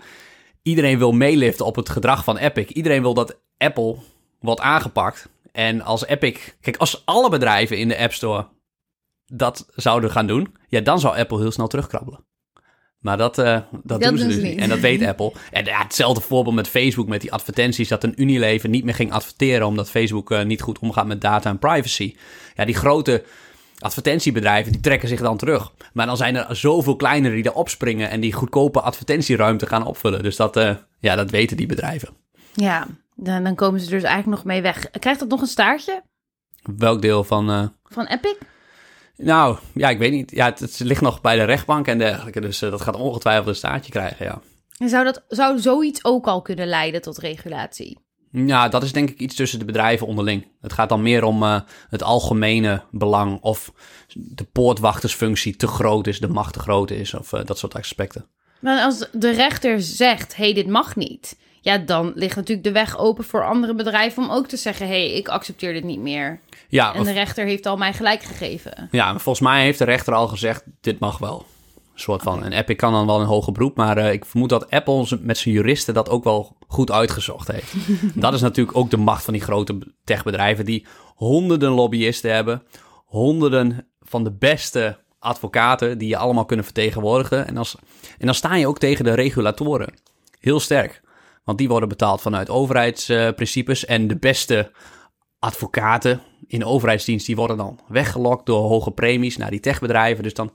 [0.63, 2.67] iedereen wil meeliften op het gedrag van Epic.
[2.67, 3.97] Iedereen wil dat Apple
[4.41, 5.29] wordt aangepakt.
[5.53, 6.39] En als Epic...
[6.61, 8.47] Kijk, als alle bedrijven in de App Store
[9.27, 10.55] dat zouden gaan doen...
[10.69, 12.25] Ja, dan zou Apple heel snel terugkrabbelen.
[12.99, 14.59] Maar dat, eh, dat, doen ze dus niet.
[14.59, 15.33] En dat weet Apple.
[15.51, 17.89] En ja, hetzelfde voorbeeld met Facebook, met die advertenties...
[17.89, 19.67] dat een Unilever niet meer ging adverteren...
[19.67, 22.17] omdat Facebook eh, niet goed omgaat met data en privacy.
[22.55, 23.25] Ja, die grote
[23.83, 25.73] advertentiebedrijven die trekken zich dan terug.
[25.93, 30.23] Maar dan zijn er zoveel kleinere die erop springen en die goedkope advertentieruimte gaan opvullen.
[30.23, 32.09] Dus dat, eh, ja, dat weten die bedrijven.
[32.55, 34.91] Ja, dan, dan komen ze dus eigenlijk nog mee weg.
[34.91, 36.03] Krijgt dat nog een staartje
[36.77, 37.51] Welk deel van.
[37.51, 38.35] eh, van Epic?
[39.17, 40.31] nou, ja, ik weet niet.
[40.31, 42.41] Ja, het, het ligt nog bij de rechtbank en dergelijke.
[42.41, 44.41] Dus eh, dat gaat ongetwijfeld een staartje krijgen, ja.
[44.79, 47.99] En zou, dat, zou zoiets ook al kunnen leiden tot regulatie?
[48.33, 50.47] Ja, dat is denk ik iets tussen de bedrijven onderling.
[50.61, 53.73] Het gaat dan meer om eh, het algemene belang of
[54.15, 58.27] de poortwachtersfunctie te groot is, de macht te groot is of eh, dat soort aspecten.
[58.61, 61.37] Maar als de rechter zegt, hé, hey, dit mag niet...
[61.61, 64.87] Ja, dan ligt natuurlijk de weg open voor andere bedrijven om ook te zeggen...
[64.87, 66.41] hé, hey, ik accepteer dit niet meer.
[66.69, 68.89] Ja, En de rechter heeft al mij gelijk gegeven.
[68.91, 71.47] Ja, volgens mij heeft de rechter al gezegd, dit mag wel.
[71.93, 72.45] Een soort van.
[72.45, 75.39] En Epic kan dan wel een hoger beroep, maar eh, ik vermoed dat Apple met
[75.39, 77.75] zijn juristen dat ook wel goed uitgezocht heeft.
[78.15, 82.63] dat is natuurlijk ook de macht van die grote techbedrijven die honderden lobbyisten hebben,
[83.07, 87.47] honderden van de beste advocaten die je allemaal kunnen vertegenwoordigen.
[87.47, 87.77] En, als,
[88.19, 89.95] en dan sta je ook tegen de regulatoren.
[90.41, 91.03] Heel sterk.
[91.45, 93.85] Want die worden betaald vanuit overheidsprincipes.
[93.85, 94.71] en de beste
[95.43, 100.23] advocaten in de overheidsdienst, die worden dan weggelokt door hoge premies naar die techbedrijven.
[100.23, 100.53] Dus dan...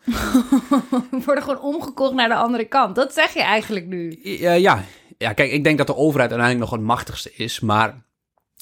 [1.26, 2.96] worden gewoon omgekocht naar de andere kant.
[2.96, 4.20] Dat zeg je eigenlijk nu.
[4.22, 4.84] Ja, ja.
[5.18, 7.60] ja, kijk, ik denk dat de overheid uiteindelijk nog het machtigste is.
[7.60, 8.06] Maar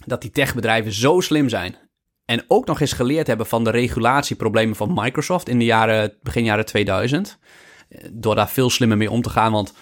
[0.05, 1.75] dat die techbedrijven zo slim zijn
[2.25, 6.43] en ook nog eens geleerd hebben van de regulatieproblemen van Microsoft in de jaren, begin
[6.43, 7.37] jaren 2000.
[8.11, 9.51] Door daar veel slimmer mee om te gaan.
[9.51, 9.73] Want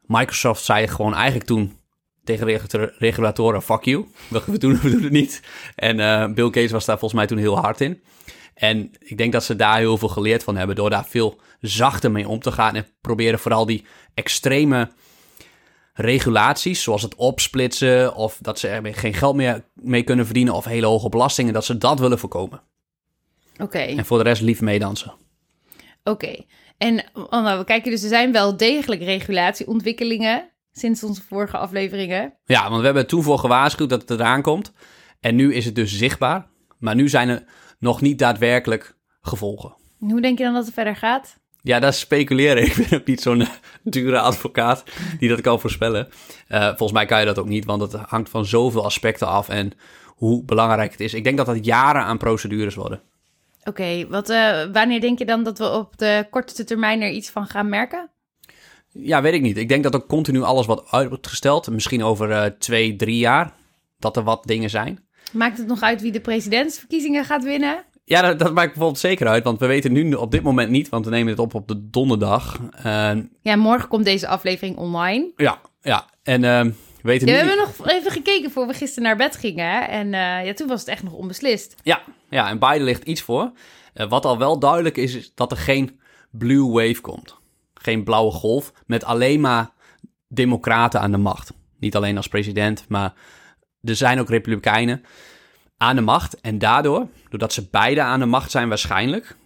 [0.00, 1.80] Microsoft zei gewoon eigenlijk toen
[2.24, 2.60] tegen
[2.98, 4.06] regulatoren: fuck you.
[4.28, 5.42] We doen, we doen het niet.
[5.74, 8.02] En uh, Bill Gates was daar volgens mij toen heel hard in.
[8.54, 10.76] En ik denk dat ze daar heel veel geleerd van hebben.
[10.76, 12.74] Door daar veel zachter mee om te gaan.
[12.74, 14.90] En proberen vooral die extreme
[15.94, 20.64] regulaties, zoals het opsplitsen of dat ze er geen geld meer mee kunnen verdienen of
[20.64, 22.62] hele hoge belastingen, dat ze dat willen voorkomen.
[23.58, 23.78] Oké.
[23.78, 25.14] En voor de rest lief meedansen.
[26.04, 26.44] Oké.
[26.78, 32.34] En oh, nou, we kijken dus, er zijn wel degelijk regulatieontwikkelingen sinds onze vorige afleveringen.
[32.44, 34.72] Ja, want we hebben toen voor gewaarschuwd dat het eraan komt.
[35.20, 36.46] En nu is het dus zichtbaar.
[36.78, 37.44] Maar nu zijn er
[37.78, 39.74] nog niet daadwerkelijk gevolgen.
[39.98, 41.40] Hoe denk je dan dat het verder gaat?
[41.62, 42.62] Ja, dat is speculeren.
[42.66, 43.46] Ik ben ook niet zo'n
[43.82, 44.84] dure advocaat
[45.18, 46.08] die dat kan voorspellen.
[46.48, 49.48] Uh, volgens mij kan je dat ook niet, want het hangt van zoveel aspecten af
[49.48, 49.72] en
[50.06, 51.14] hoe belangrijk het is.
[51.14, 53.02] Ik denk dat dat jaren aan procedures worden.
[53.64, 57.30] Oké, wat uh, wanneer denk je dan dat we op de kortste termijn er iets
[57.30, 58.10] van gaan merken?
[58.92, 59.56] Ja, weet ik niet.
[59.56, 61.70] Ik denk dat er continu alles wat uit wordt gesteld.
[61.70, 63.52] Misschien over uh, twee, drie jaar
[63.98, 65.04] dat er wat dingen zijn.
[65.32, 67.84] Maakt het nog uit wie de presidentsverkiezingen gaat winnen?
[68.04, 69.44] Ja, dat, dat, maakt bijvoorbeeld zeker uit.
[69.44, 71.90] Want we weten nu op dit moment niet, want we nemen het op op de
[71.90, 72.60] donderdag.
[72.86, 75.32] Uh, ja, morgen komt deze aflevering online.
[75.36, 76.06] Ja, ja.
[76.22, 77.40] En uh, we weten ja, nu...
[77.40, 79.88] We hebben nog even gekeken voor we gisteren naar bed gingen.
[79.88, 81.74] En uh, ja, toen was het echt nog onbeslist.
[81.82, 83.52] Ja, ja en beide ligt iets voor.
[84.08, 86.00] Wat al wel duidelijk is, is dat er geen
[86.30, 87.40] blue wave komt.
[87.82, 89.70] Geen blauwe golf met alleen maar
[90.28, 91.52] democraten aan de macht.
[91.78, 93.12] Niet alleen als president, maar
[93.80, 95.04] er zijn ook republikeinen
[95.76, 96.40] aan de macht.
[96.40, 99.36] En daardoor, doordat ze beide aan de macht zijn waarschijnlijk...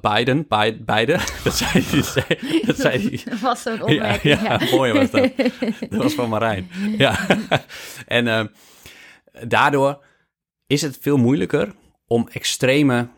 [0.00, 0.46] Biden,
[0.84, 2.62] beide, dat zei hij.
[2.66, 4.40] Dat, zei dat was zo'n opmerking.
[4.40, 5.30] Ja, ja, mooi was dat.
[5.90, 6.70] Dat was van Marijn.
[6.98, 7.26] Ja.
[8.06, 8.44] En uh,
[9.48, 10.04] daardoor
[10.66, 11.74] is het veel moeilijker
[12.06, 13.08] om extreme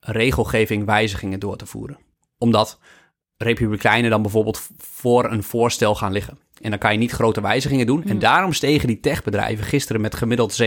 [0.00, 1.98] regelgeving wijzigingen door te voeren.
[2.38, 2.78] Omdat
[3.38, 6.38] republikeinen dan bijvoorbeeld voor een voorstel gaan liggen.
[6.60, 8.04] En dan kan je niet grote wijzigingen doen.
[8.04, 10.66] En daarom stegen die techbedrijven gisteren met gemiddeld 7%.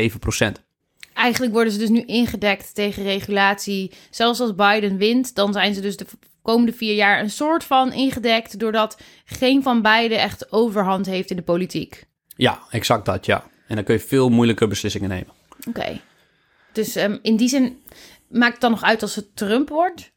[1.13, 3.91] Eigenlijk worden ze dus nu ingedekt tegen regulatie.
[4.09, 6.05] Zelfs als Biden wint, dan zijn ze dus de
[6.41, 8.59] komende vier jaar een soort van ingedekt.
[8.59, 12.05] Doordat geen van beiden echt overhand heeft in de politiek.
[12.35, 13.43] Ja, exact dat, ja.
[13.67, 15.33] En dan kun je veel moeilijker beslissingen nemen.
[15.67, 15.99] Oké.
[16.71, 17.81] Dus um, in die zin
[18.27, 20.11] maakt het dan nog uit als het Trump wordt?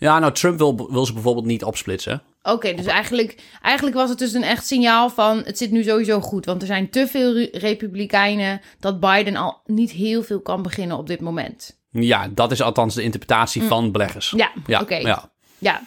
[0.00, 2.22] Ja, nou, Trump wil, wil ze bijvoorbeeld niet opsplitsen.
[2.42, 6.20] Oké, dus eigenlijk, eigenlijk was het dus een echt signaal van het zit nu sowieso
[6.20, 6.44] goed.
[6.44, 11.06] Want er zijn te veel republikeinen dat Biden al niet heel veel kan beginnen op
[11.06, 11.78] dit moment.
[11.90, 14.32] Ja, dat is althans de interpretatie van beleggers.
[14.36, 14.94] Ja, ja oké.
[14.96, 15.30] Ja.
[15.58, 15.82] ja.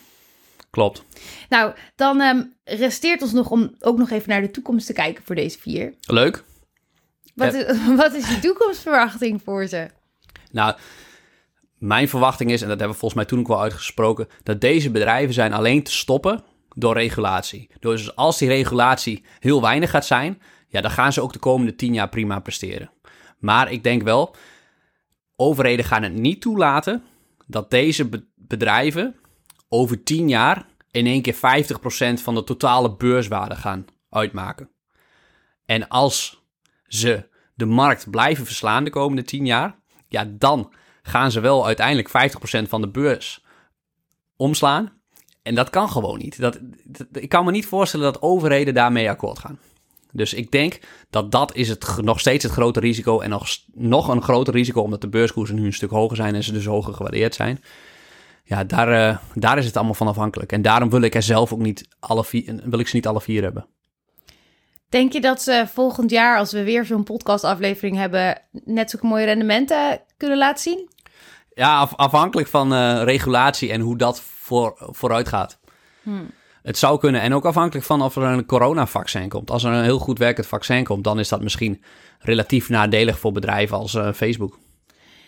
[0.70, 1.04] Klopt.
[1.50, 5.24] Nou, dan um, resteert ons nog om ook nog even naar de toekomst te kijken
[5.24, 5.94] voor deze vier.
[6.02, 6.44] Leuk.
[7.36, 9.90] Wat, is, wat is je toekomstverwachting voor ze?
[10.52, 10.76] Nou,
[11.84, 14.92] mijn verwachting is, en dat hebben we volgens mij toen ook wel uitgesproken, dat deze
[14.92, 16.44] bedrijven zijn alleen te stoppen
[16.76, 17.70] door regulatie.
[17.80, 21.76] Dus als die regulatie heel weinig gaat zijn, ja, dan gaan ze ook de komende
[21.76, 22.92] tien jaar prima presteren.
[23.40, 24.36] Maar ik denk wel,
[25.36, 27.04] overheden gaan het niet toelaten
[27.48, 29.16] dat deze bedrijven
[29.70, 31.38] over tien jaar in één keer 50%
[32.22, 34.70] van de totale beurswaarde gaan uitmaken.
[35.66, 36.44] En als
[36.88, 42.08] ze de markt blijven verslaan de komende tien jaar, ja, dan gaan ze wel uiteindelijk
[42.08, 43.44] 50% van de beurs
[44.36, 45.02] omslaan.
[45.42, 46.40] En dat kan gewoon niet.
[46.40, 46.60] Dat,
[47.12, 49.60] ik kan me niet voorstellen dat overheden daarmee akkoord gaan.
[50.12, 53.20] Dus ik denk dat dat is het, nog steeds het grote risico.
[53.20, 56.44] En nog, nog een groter risico omdat de beurskoersen nu een stuk hoger zijn en
[56.44, 57.64] ze dus hoger gewaardeerd zijn.
[58.44, 60.52] Ja, daar, uh, daar is het allemaal van afhankelijk.
[60.52, 63.22] En daarom wil ik er zelf ook niet alle vier, wil ik ze niet alle
[63.22, 63.68] vier hebben.
[64.90, 69.26] Denk je dat ze volgend jaar, als we weer zo'n podcastaflevering hebben, net zulke mooie
[69.26, 70.90] rendementen kunnen laten zien?
[71.56, 75.60] Ja, af, afhankelijk van uh, regulatie en hoe dat voor, vooruit gaat.
[76.02, 76.32] Hmm.
[76.64, 77.22] Het zou kunnen.
[77.22, 79.52] En ook afhankelijk van of er een coronavaccin komt.
[79.52, 81.84] Als er een heel goed werkend vaccin komt, dan is dat misschien
[82.20, 84.60] relatief nadelig voor bedrijven als uh, Facebook.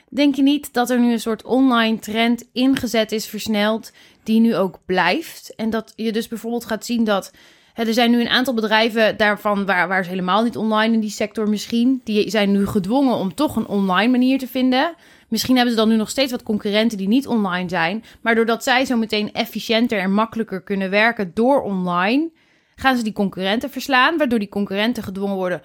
[0.10, 3.92] Denk je niet dat er nu een soort online trend ingezet is, versneld,
[4.24, 5.56] die nu ook blijft?
[5.56, 7.32] En dat je dus bijvoorbeeld gaat zien dat
[7.74, 11.10] er zijn nu een aantal bedrijven daarvan waar, waar ze helemaal niet online in die
[11.10, 12.02] sector misschien.
[12.04, 14.96] Die zijn nu gedwongen om toch een online manier te vinden.
[15.36, 18.04] Misschien hebben ze dan nu nog steeds wat concurrenten die niet online zijn.
[18.22, 22.32] Maar doordat zij zo meteen efficiënter en makkelijker kunnen werken door online,
[22.76, 24.18] gaan ze die concurrenten verslaan.
[24.18, 25.62] Waardoor die concurrenten gedwongen worden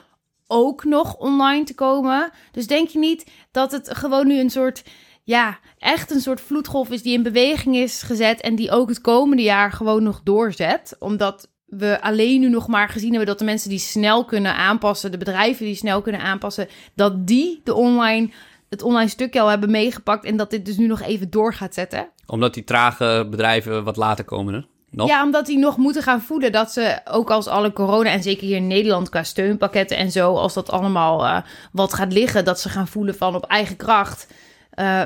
[0.46, 2.30] ook nog online te komen.
[2.52, 4.84] Dus denk je niet dat het gewoon nu een soort,
[5.24, 9.00] ja, echt een soort vloedgolf is die in beweging is gezet en die ook het
[9.00, 10.96] komende jaar gewoon nog doorzet?
[10.98, 15.10] Omdat we alleen nu nog maar gezien hebben dat de mensen die snel kunnen aanpassen,
[15.10, 18.30] de bedrijven die snel kunnen aanpassen, dat die de online,
[18.70, 21.74] het online stukje al hebben meegepakt en dat dit dus nu nog even door gaat
[21.74, 22.08] zetten.
[22.26, 24.60] Omdat die trage bedrijven wat later komen, hè?
[24.90, 25.08] Nog?
[25.08, 28.46] Ja, omdat die nog moeten gaan voeden dat ze ook als alle corona en zeker
[28.46, 31.38] hier in Nederland qua steunpakketten en zo, als dat allemaal uh,
[31.72, 34.26] wat gaat liggen, dat ze gaan voelen van op eigen kracht,
[34.74, 35.02] uh,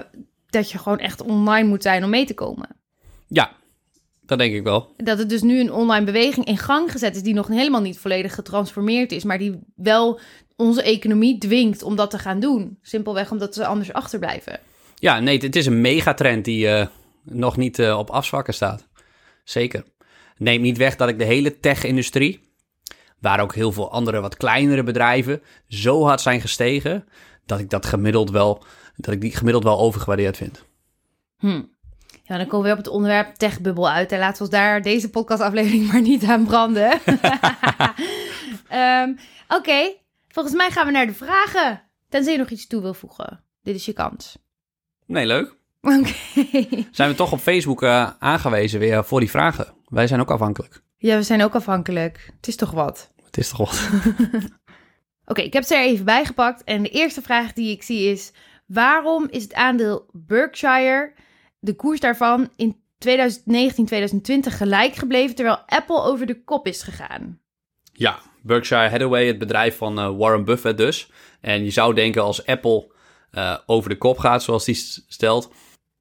[0.46, 2.68] dat je gewoon echt online moet zijn om mee te komen.
[3.26, 3.50] Ja,
[4.26, 4.94] dat denk ik wel.
[4.96, 7.98] Dat het dus nu een online beweging in gang gezet is die nog helemaal niet
[7.98, 10.20] volledig getransformeerd is, maar die wel
[10.56, 12.78] onze economie dwingt om dat te gaan doen.
[12.82, 14.60] Simpelweg omdat ze anders achterblijven.
[14.94, 16.86] Ja, nee, het is een megatrend die uh,
[17.22, 18.88] nog niet uh, op afzwakken staat.
[19.44, 19.84] Zeker.
[20.36, 22.40] Neem niet weg dat ik de hele tech-industrie,
[23.20, 27.04] waar ook heel veel andere wat kleinere bedrijven zo hard zijn gestegen,
[27.46, 28.64] dat ik dat gemiddeld wel,
[28.96, 30.64] dat ik die gemiddeld wel overgewaardeerd vind.
[31.38, 31.62] Hm.
[32.26, 34.12] Ja, dan komen we weer op het onderwerp techbubbel uit.
[34.12, 36.92] En laten we ons daar deze podcastaflevering maar niet aan branden.
[38.72, 40.00] um, Oké, okay.
[40.28, 41.82] volgens mij gaan we naar de vragen.
[42.08, 43.44] Tenzij je nog iets toe wil voegen.
[43.62, 44.38] Dit is je kans.
[45.06, 45.56] Nee, leuk.
[45.80, 46.08] Oké.
[46.34, 46.88] Okay.
[46.90, 49.74] Zijn we toch op Facebook uh, aangewezen weer voor die vragen?
[49.88, 50.82] Wij zijn ook afhankelijk.
[50.96, 52.30] Ja, we zijn ook afhankelijk.
[52.36, 53.12] Het is toch wat?
[53.24, 53.88] Het is toch wat?
[53.92, 54.50] Oké,
[55.26, 56.64] okay, ik heb ze er even bijgepakt.
[56.64, 58.32] En de eerste vraag die ik zie is...
[58.66, 61.12] Waarom is het aandeel Berkshire
[61.64, 67.40] de koers daarvan in 2019, 2020 gelijk gebleven, terwijl Apple over de kop is gegaan.
[67.92, 71.10] Ja, Berkshire Hathaway, het bedrijf van uh, Warren Buffett dus.
[71.40, 72.92] En je zou denken als Apple
[73.32, 74.74] uh, over de kop gaat, zoals die
[75.08, 75.50] stelt,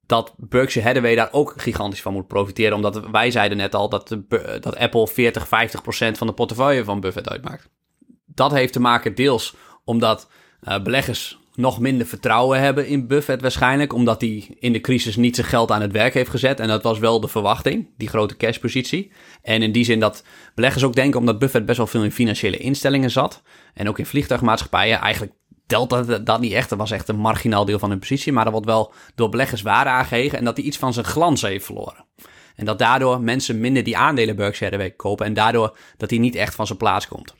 [0.06, 2.76] dat Berkshire Hathaway daar ook gigantisch van moet profiteren.
[2.76, 4.18] Omdat wij zeiden net al dat,
[4.60, 7.68] dat Apple 40, 50 procent van de portefeuille van Buffett uitmaakt.
[8.26, 10.28] Dat heeft te maken deels omdat
[10.62, 15.34] uh, beleggers nog minder vertrouwen hebben in Buffett waarschijnlijk, omdat hij in de crisis niet
[15.34, 16.60] zijn geld aan het werk heeft gezet.
[16.60, 19.12] En dat was wel de verwachting, die grote cashpositie.
[19.42, 22.56] En in die zin dat beleggers ook denken, omdat Buffett best wel veel in financiële
[22.56, 23.42] instellingen zat,
[23.74, 25.32] en ook in vliegtuigmaatschappijen, eigenlijk
[25.66, 26.68] telt dat, dat niet echt.
[26.68, 29.62] Dat was echt een marginaal deel van hun positie, maar dat wordt wel door beleggers
[29.62, 32.04] waarde aangegeven en dat hij iets van zijn glans heeft verloren.
[32.54, 36.34] En dat daardoor mensen minder die aandelen Berkshire Hathaway kopen en daardoor dat hij niet
[36.34, 37.34] echt van zijn plaats komt.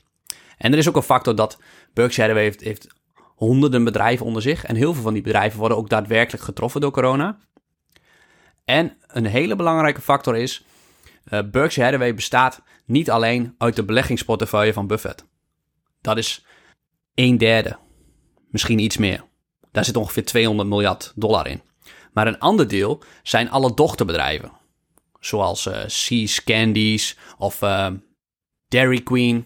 [0.57, 1.59] En er is ook een factor dat
[1.93, 2.94] Berkshire Hathaway heeft, heeft
[3.35, 4.63] honderden bedrijven onder zich.
[4.65, 7.37] En heel veel van die bedrijven worden ook daadwerkelijk getroffen door corona.
[8.65, 10.65] En een hele belangrijke factor is,
[11.29, 15.25] uh, Berkshire Hathaway bestaat niet alleen uit de beleggingsportefeuille van Buffett.
[16.01, 16.45] Dat is
[17.13, 17.77] een derde,
[18.49, 19.23] misschien iets meer.
[19.71, 21.61] Daar zit ongeveer 200 miljard dollar in.
[22.13, 24.51] Maar een ander deel zijn alle dochterbedrijven.
[25.19, 27.87] Zoals uh, Seas Candies of uh,
[28.67, 29.45] Dairy Queen.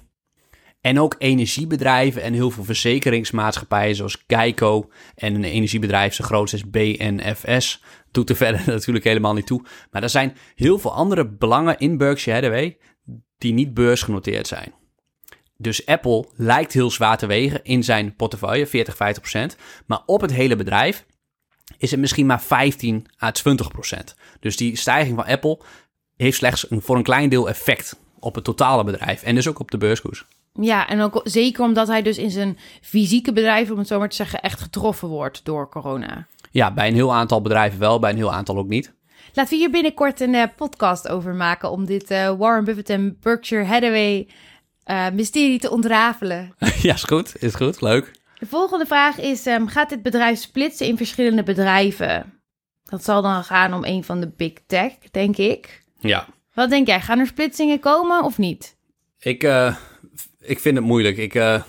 [0.81, 6.69] En ook energiebedrijven en heel veel verzekeringsmaatschappijen zoals Geico en een energiebedrijf zo groot als
[6.69, 7.83] BNFS.
[8.11, 9.65] Doet er verder natuurlijk helemaal niet toe.
[9.91, 12.77] Maar er zijn heel veel andere belangen in Berkshire Hathaway
[13.37, 14.73] die niet beursgenoteerd zijn.
[15.57, 19.57] Dus Apple lijkt heel zwaar te wegen in zijn portefeuille, 40, 50 procent.
[19.85, 21.05] Maar op het hele bedrijf
[21.77, 24.15] is het misschien maar 15 à 20 procent.
[24.39, 25.59] Dus die stijging van Apple
[26.15, 29.23] heeft slechts een, voor een klein deel effect op het totale bedrijf.
[29.23, 30.25] En dus ook op de beurskoers.
[30.53, 34.09] Ja, en ook zeker omdat hij dus in zijn fysieke bedrijf, om het zo maar
[34.09, 36.27] te zeggen, echt getroffen wordt door corona.
[36.51, 38.93] Ja, bij een heel aantal bedrijven wel, bij een heel aantal ook niet.
[39.33, 43.17] Laten we hier binnenkort een uh, podcast over maken om dit uh, Warren Buffett en
[43.21, 44.27] Berkshire Hathaway
[44.85, 46.55] uh, mysterie te ontrafelen.
[46.81, 48.12] ja, is goed, is goed, leuk.
[48.39, 52.41] De volgende vraag is, um, gaat dit bedrijf splitsen in verschillende bedrijven?
[52.83, 55.83] Dat zal dan gaan om een van de big tech, denk ik.
[55.99, 56.27] Ja.
[56.53, 58.77] Wat denk jij, gaan er splitsingen komen of niet?
[59.19, 59.43] Ik,
[60.49, 61.17] ik vind het moeilijk.
[61.17, 61.62] Ik, uh...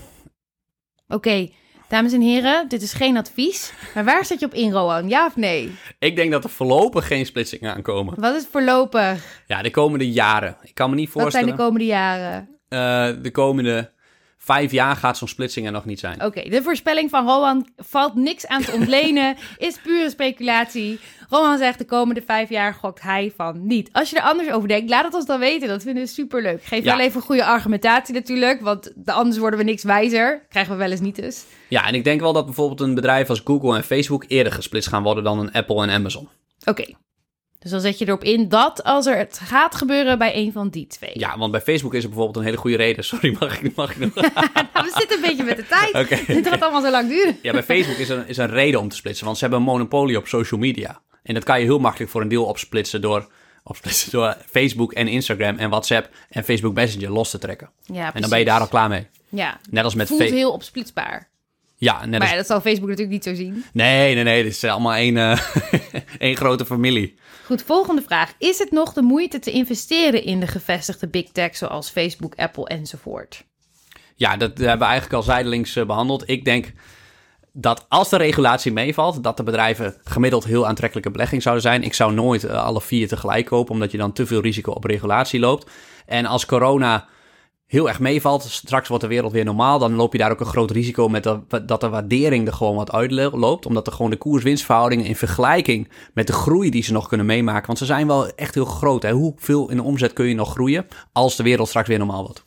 [1.08, 1.54] Oké, okay.
[1.88, 3.72] dames en heren, dit is geen advies.
[3.94, 5.08] Maar waar zet je op in, Rowan?
[5.08, 5.70] Ja of nee?
[5.98, 8.20] Ik denk dat er voorlopig geen splitsingen aankomen.
[8.20, 9.42] Wat is voorlopig?
[9.46, 10.56] Ja, de komende jaren.
[10.62, 11.48] Ik kan me niet voorstellen.
[11.48, 12.48] Wat zijn de komende jaren?
[12.68, 13.92] Uh, de komende
[14.42, 16.24] vijf jaar gaat zo'n splitsing er nog niet zijn.
[16.24, 20.98] Oké, de voorspelling van Rowan valt niks aan te ontlenen, is pure speculatie.
[21.28, 23.88] Roman zegt de komende vijf jaar gokt hij van niet.
[23.92, 25.68] Als je er anders over denkt, laat het ons dan weten.
[25.68, 26.64] Dat vinden we superleuk.
[26.64, 26.96] Geef ja.
[26.96, 30.46] wel even goede argumentatie natuurlijk, want anders worden we niks wijzer.
[30.48, 31.44] Krijgen we wel eens niet dus.
[31.68, 34.88] Ja, en ik denk wel dat bijvoorbeeld een bedrijf als Google en Facebook eerder gesplitst
[34.88, 36.28] gaan worden dan een Apple en Amazon.
[36.64, 36.84] Oké.
[37.60, 40.68] Dus dan zet je erop in dat als er het gaat gebeuren bij een van
[40.68, 41.10] die twee.
[41.18, 43.04] Ja, want bij Facebook is er bijvoorbeeld een hele goede reden.
[43.10, 44.14] Sorry, mag ik, mag ik nog?
[44.72, 46.08] Nou, we zitten een beetje met de tijd.
[46.26, 47.38] Dit gaat allemaal zo lang duren.
[47.42, 49.68] Ja, bij Facebook is er, is een reden om te splitsen, want ze hebben een
[49.70, 51.00] monopolie op social media.
[51.22, 53.28] En dat kan je heel makkelijk voor een deel opsplitsen door,
[53.64, 57.70] opsplitsen door Facebook en Instagram en WhatsApp en Facebook Messenger los te trekken.
[57.84, 59.06] Ja, En dan ben je daar al klaar mee.
[59.28, 60.40] Ja, Net als met voelt Facebook.
[60.40, 61.28] heel opsplitsbaar.
[61.80, 63.64] Ja, net Maar ja, dat zal Facebook natuurlijk niet zo zien.
[63.72, 65.40] Nee, nee, nee, dit is allemaal één, eh,
[66.18, 67.18] één grote familie.
[67.44, 68.32] Goed, volgende vraag.
[68.38, 72.66] Is het nog de moeite te investeren in de gevestigde big tech zoals Facebook, Apple
[72.66, 73.44] enzovoort?
[74.14, 76.28] Ja, dat hebben we eigenlijk al zijdelings eh, behandeld.
[76.28, 76.72] Ik denk
[77.52, 81.82] dat als de regulatie meevalt, dat de bedrijven gemiddeld heel aantrekkelijke belegging zouden zijn.
[81.82, 84.84] Ik zou nooit eh, alle vier tegelijk kopen, omdat je dan te veel risico op
[84.84, 85.70] regulatie loopt.
[86.06, 87.08] En als corona
[87.70, 90.46] heel erg meevalt, straks wordt de wereld weer normaal, dan loop je daar ook een
[90.46, 93.66] groot risico met dat, dat de waardering er gewoon wat uitloopt.
[93.66, 97.66] Omdat er gewoon de koers-winstverhoudingen in vergelijking met de groei die ze nog kunnen meemaken,
[97.66, 99.02] want ze zijn wel echt heel groot.
[99.02, 99.12] Hè?
[99.12, 102.44] Hoeveel in de omzet kun je nog groeien als de wereld straks weer normaal wordt?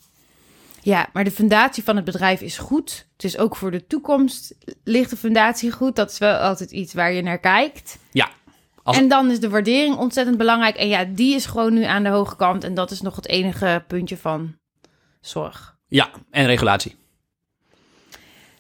[0.81, 3.07] Ja, maar de fundatie van het bedrijf is goed.
[3.17, 5.95] Dus ook voor de toekomst ligt de fundatie goed.
[5.95, 7.97] Dat is wel altijd iets waar je naar kijkt.
[8.11, 8.29] Ja,
[8.83, 10.75] Als- En dan is de waardering ontzettend belangrijk.
[10.75, 12.63] En ja, die is gewoon nu aan de hoge kant.
[12.63, 14.55] En dat is nog het enige puntje van
[15.27, 15.77] zorg.
[15.87, 16.95] ja, en regulatie.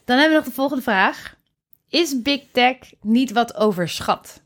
[0.05, 1.35] Dan hebben we nog de volgende vraag.
[1.89, 4.41] Is Big Tech niet wat overschat?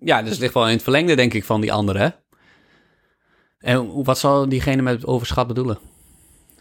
[0.00, 2.14] Ja, dus het ligt wel in het verlengde, denk ik, van die andere.
[3.58, 5.78] En wat zal diegene met overschat bedoelen?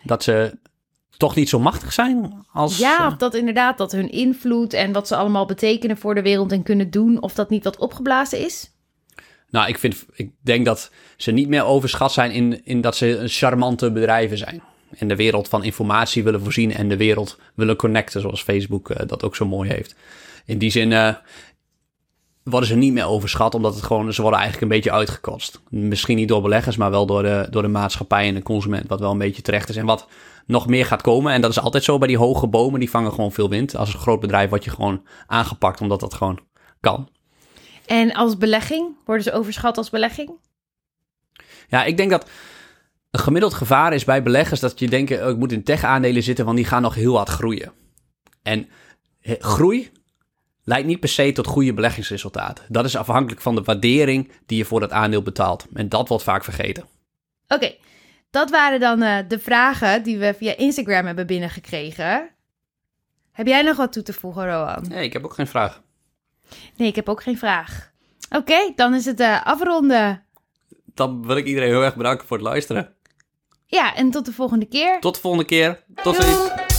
[0.03, 0.57] Dat ze
[1.17, 2.77] toch niet zo machtig zijn als...
[2.77, 6.21] Ja, eh, of dat inderdaad, dat hun invloed en wat ze allemaal betekenen voor de
[6.21, 8.71] wereld en kunnen doen, of dat niet wat opgeblazen is?
[9.49, 13.23] Nou, ik, vind, ik denk dat ze niet meer overschat zijn in, in dat ze
[13.25, 14.63] charmante bedrijven zijn.
[14.97, 19.07] En de wereld van informatie willen voorzien en de wereld willen connecten, zoals Facebook eh,
[19.07, 19.95] dat ook zo mooi heeft.
[20.45, 21.15] In die zin eh,
[22.43, 25.61] worden ze niet meer overschat, omdat het gewoon, ze worden eigenlijk een beetje uitgekotst.
[25.69, 28.99] Misschien niet door beleggers, maar wel door de, door de maatschappij en de consument, wat
[28.99, 29.75] wel een beetje terecht is.
[29.75, 30.07] En wat
[30.45, 33.11] nog meer gaat komen, en dat is altijd zo bij die hoge bomen, die vangen
[33.11, 33.75] gewoon veel wind.
[33.75, 36.39] Als een groot bedrijf word je gewoon aangepakt, omdat dat gewoon
[36.79, 37.09] kan.
[37.85, 38.95] En als belegging?
[39.05, 40.31] Worden ze overschat als belegging?
[41.67, 42.29] Ja, ik denk dat
[43.11, 46.45] een gemiddeld gevaar is bij beleggers dat je denkt, oh, ik moet in tech-aandelen zitten,
[46.45, 47.71] want die gaan nog heel hard groeien.
[48.43, 48.69] En
[49.21, 49.91] groei
[50.63, 52.65] leidt niet per se tot goede beleggingsresultaten.
[52.67, 55.67] Dat is afhankelijk van de waardering die je voor dat aandeel betaalt.
[55.73, 56.83] En dat wordt vaak vergeten.
[57.47, 57.75] Oké,
[58.29, 62.29] dat waren dan eh, de vragen die we via Instagram hebben binnengekregen.
[63.31, 64.85] Heb jij nog wat toe te voegen, Roan?
[64.87, 65.81] Nee, ik heb ook geen vraag.
[66.77, 67.91] Nee, ik heb ook geen vraag.
[68.35, 70.23] Oké, dan is het eh, afronden.
[70.93, 72.95] Dan wil ik iedereen heel erg bedanken voor het luisteren.
[73.71, 74.99] Ja, en tot de volgende keer.
[74.99, 75.83] Tot de volgende keer.
[76.03, 76.70] Tot ziens.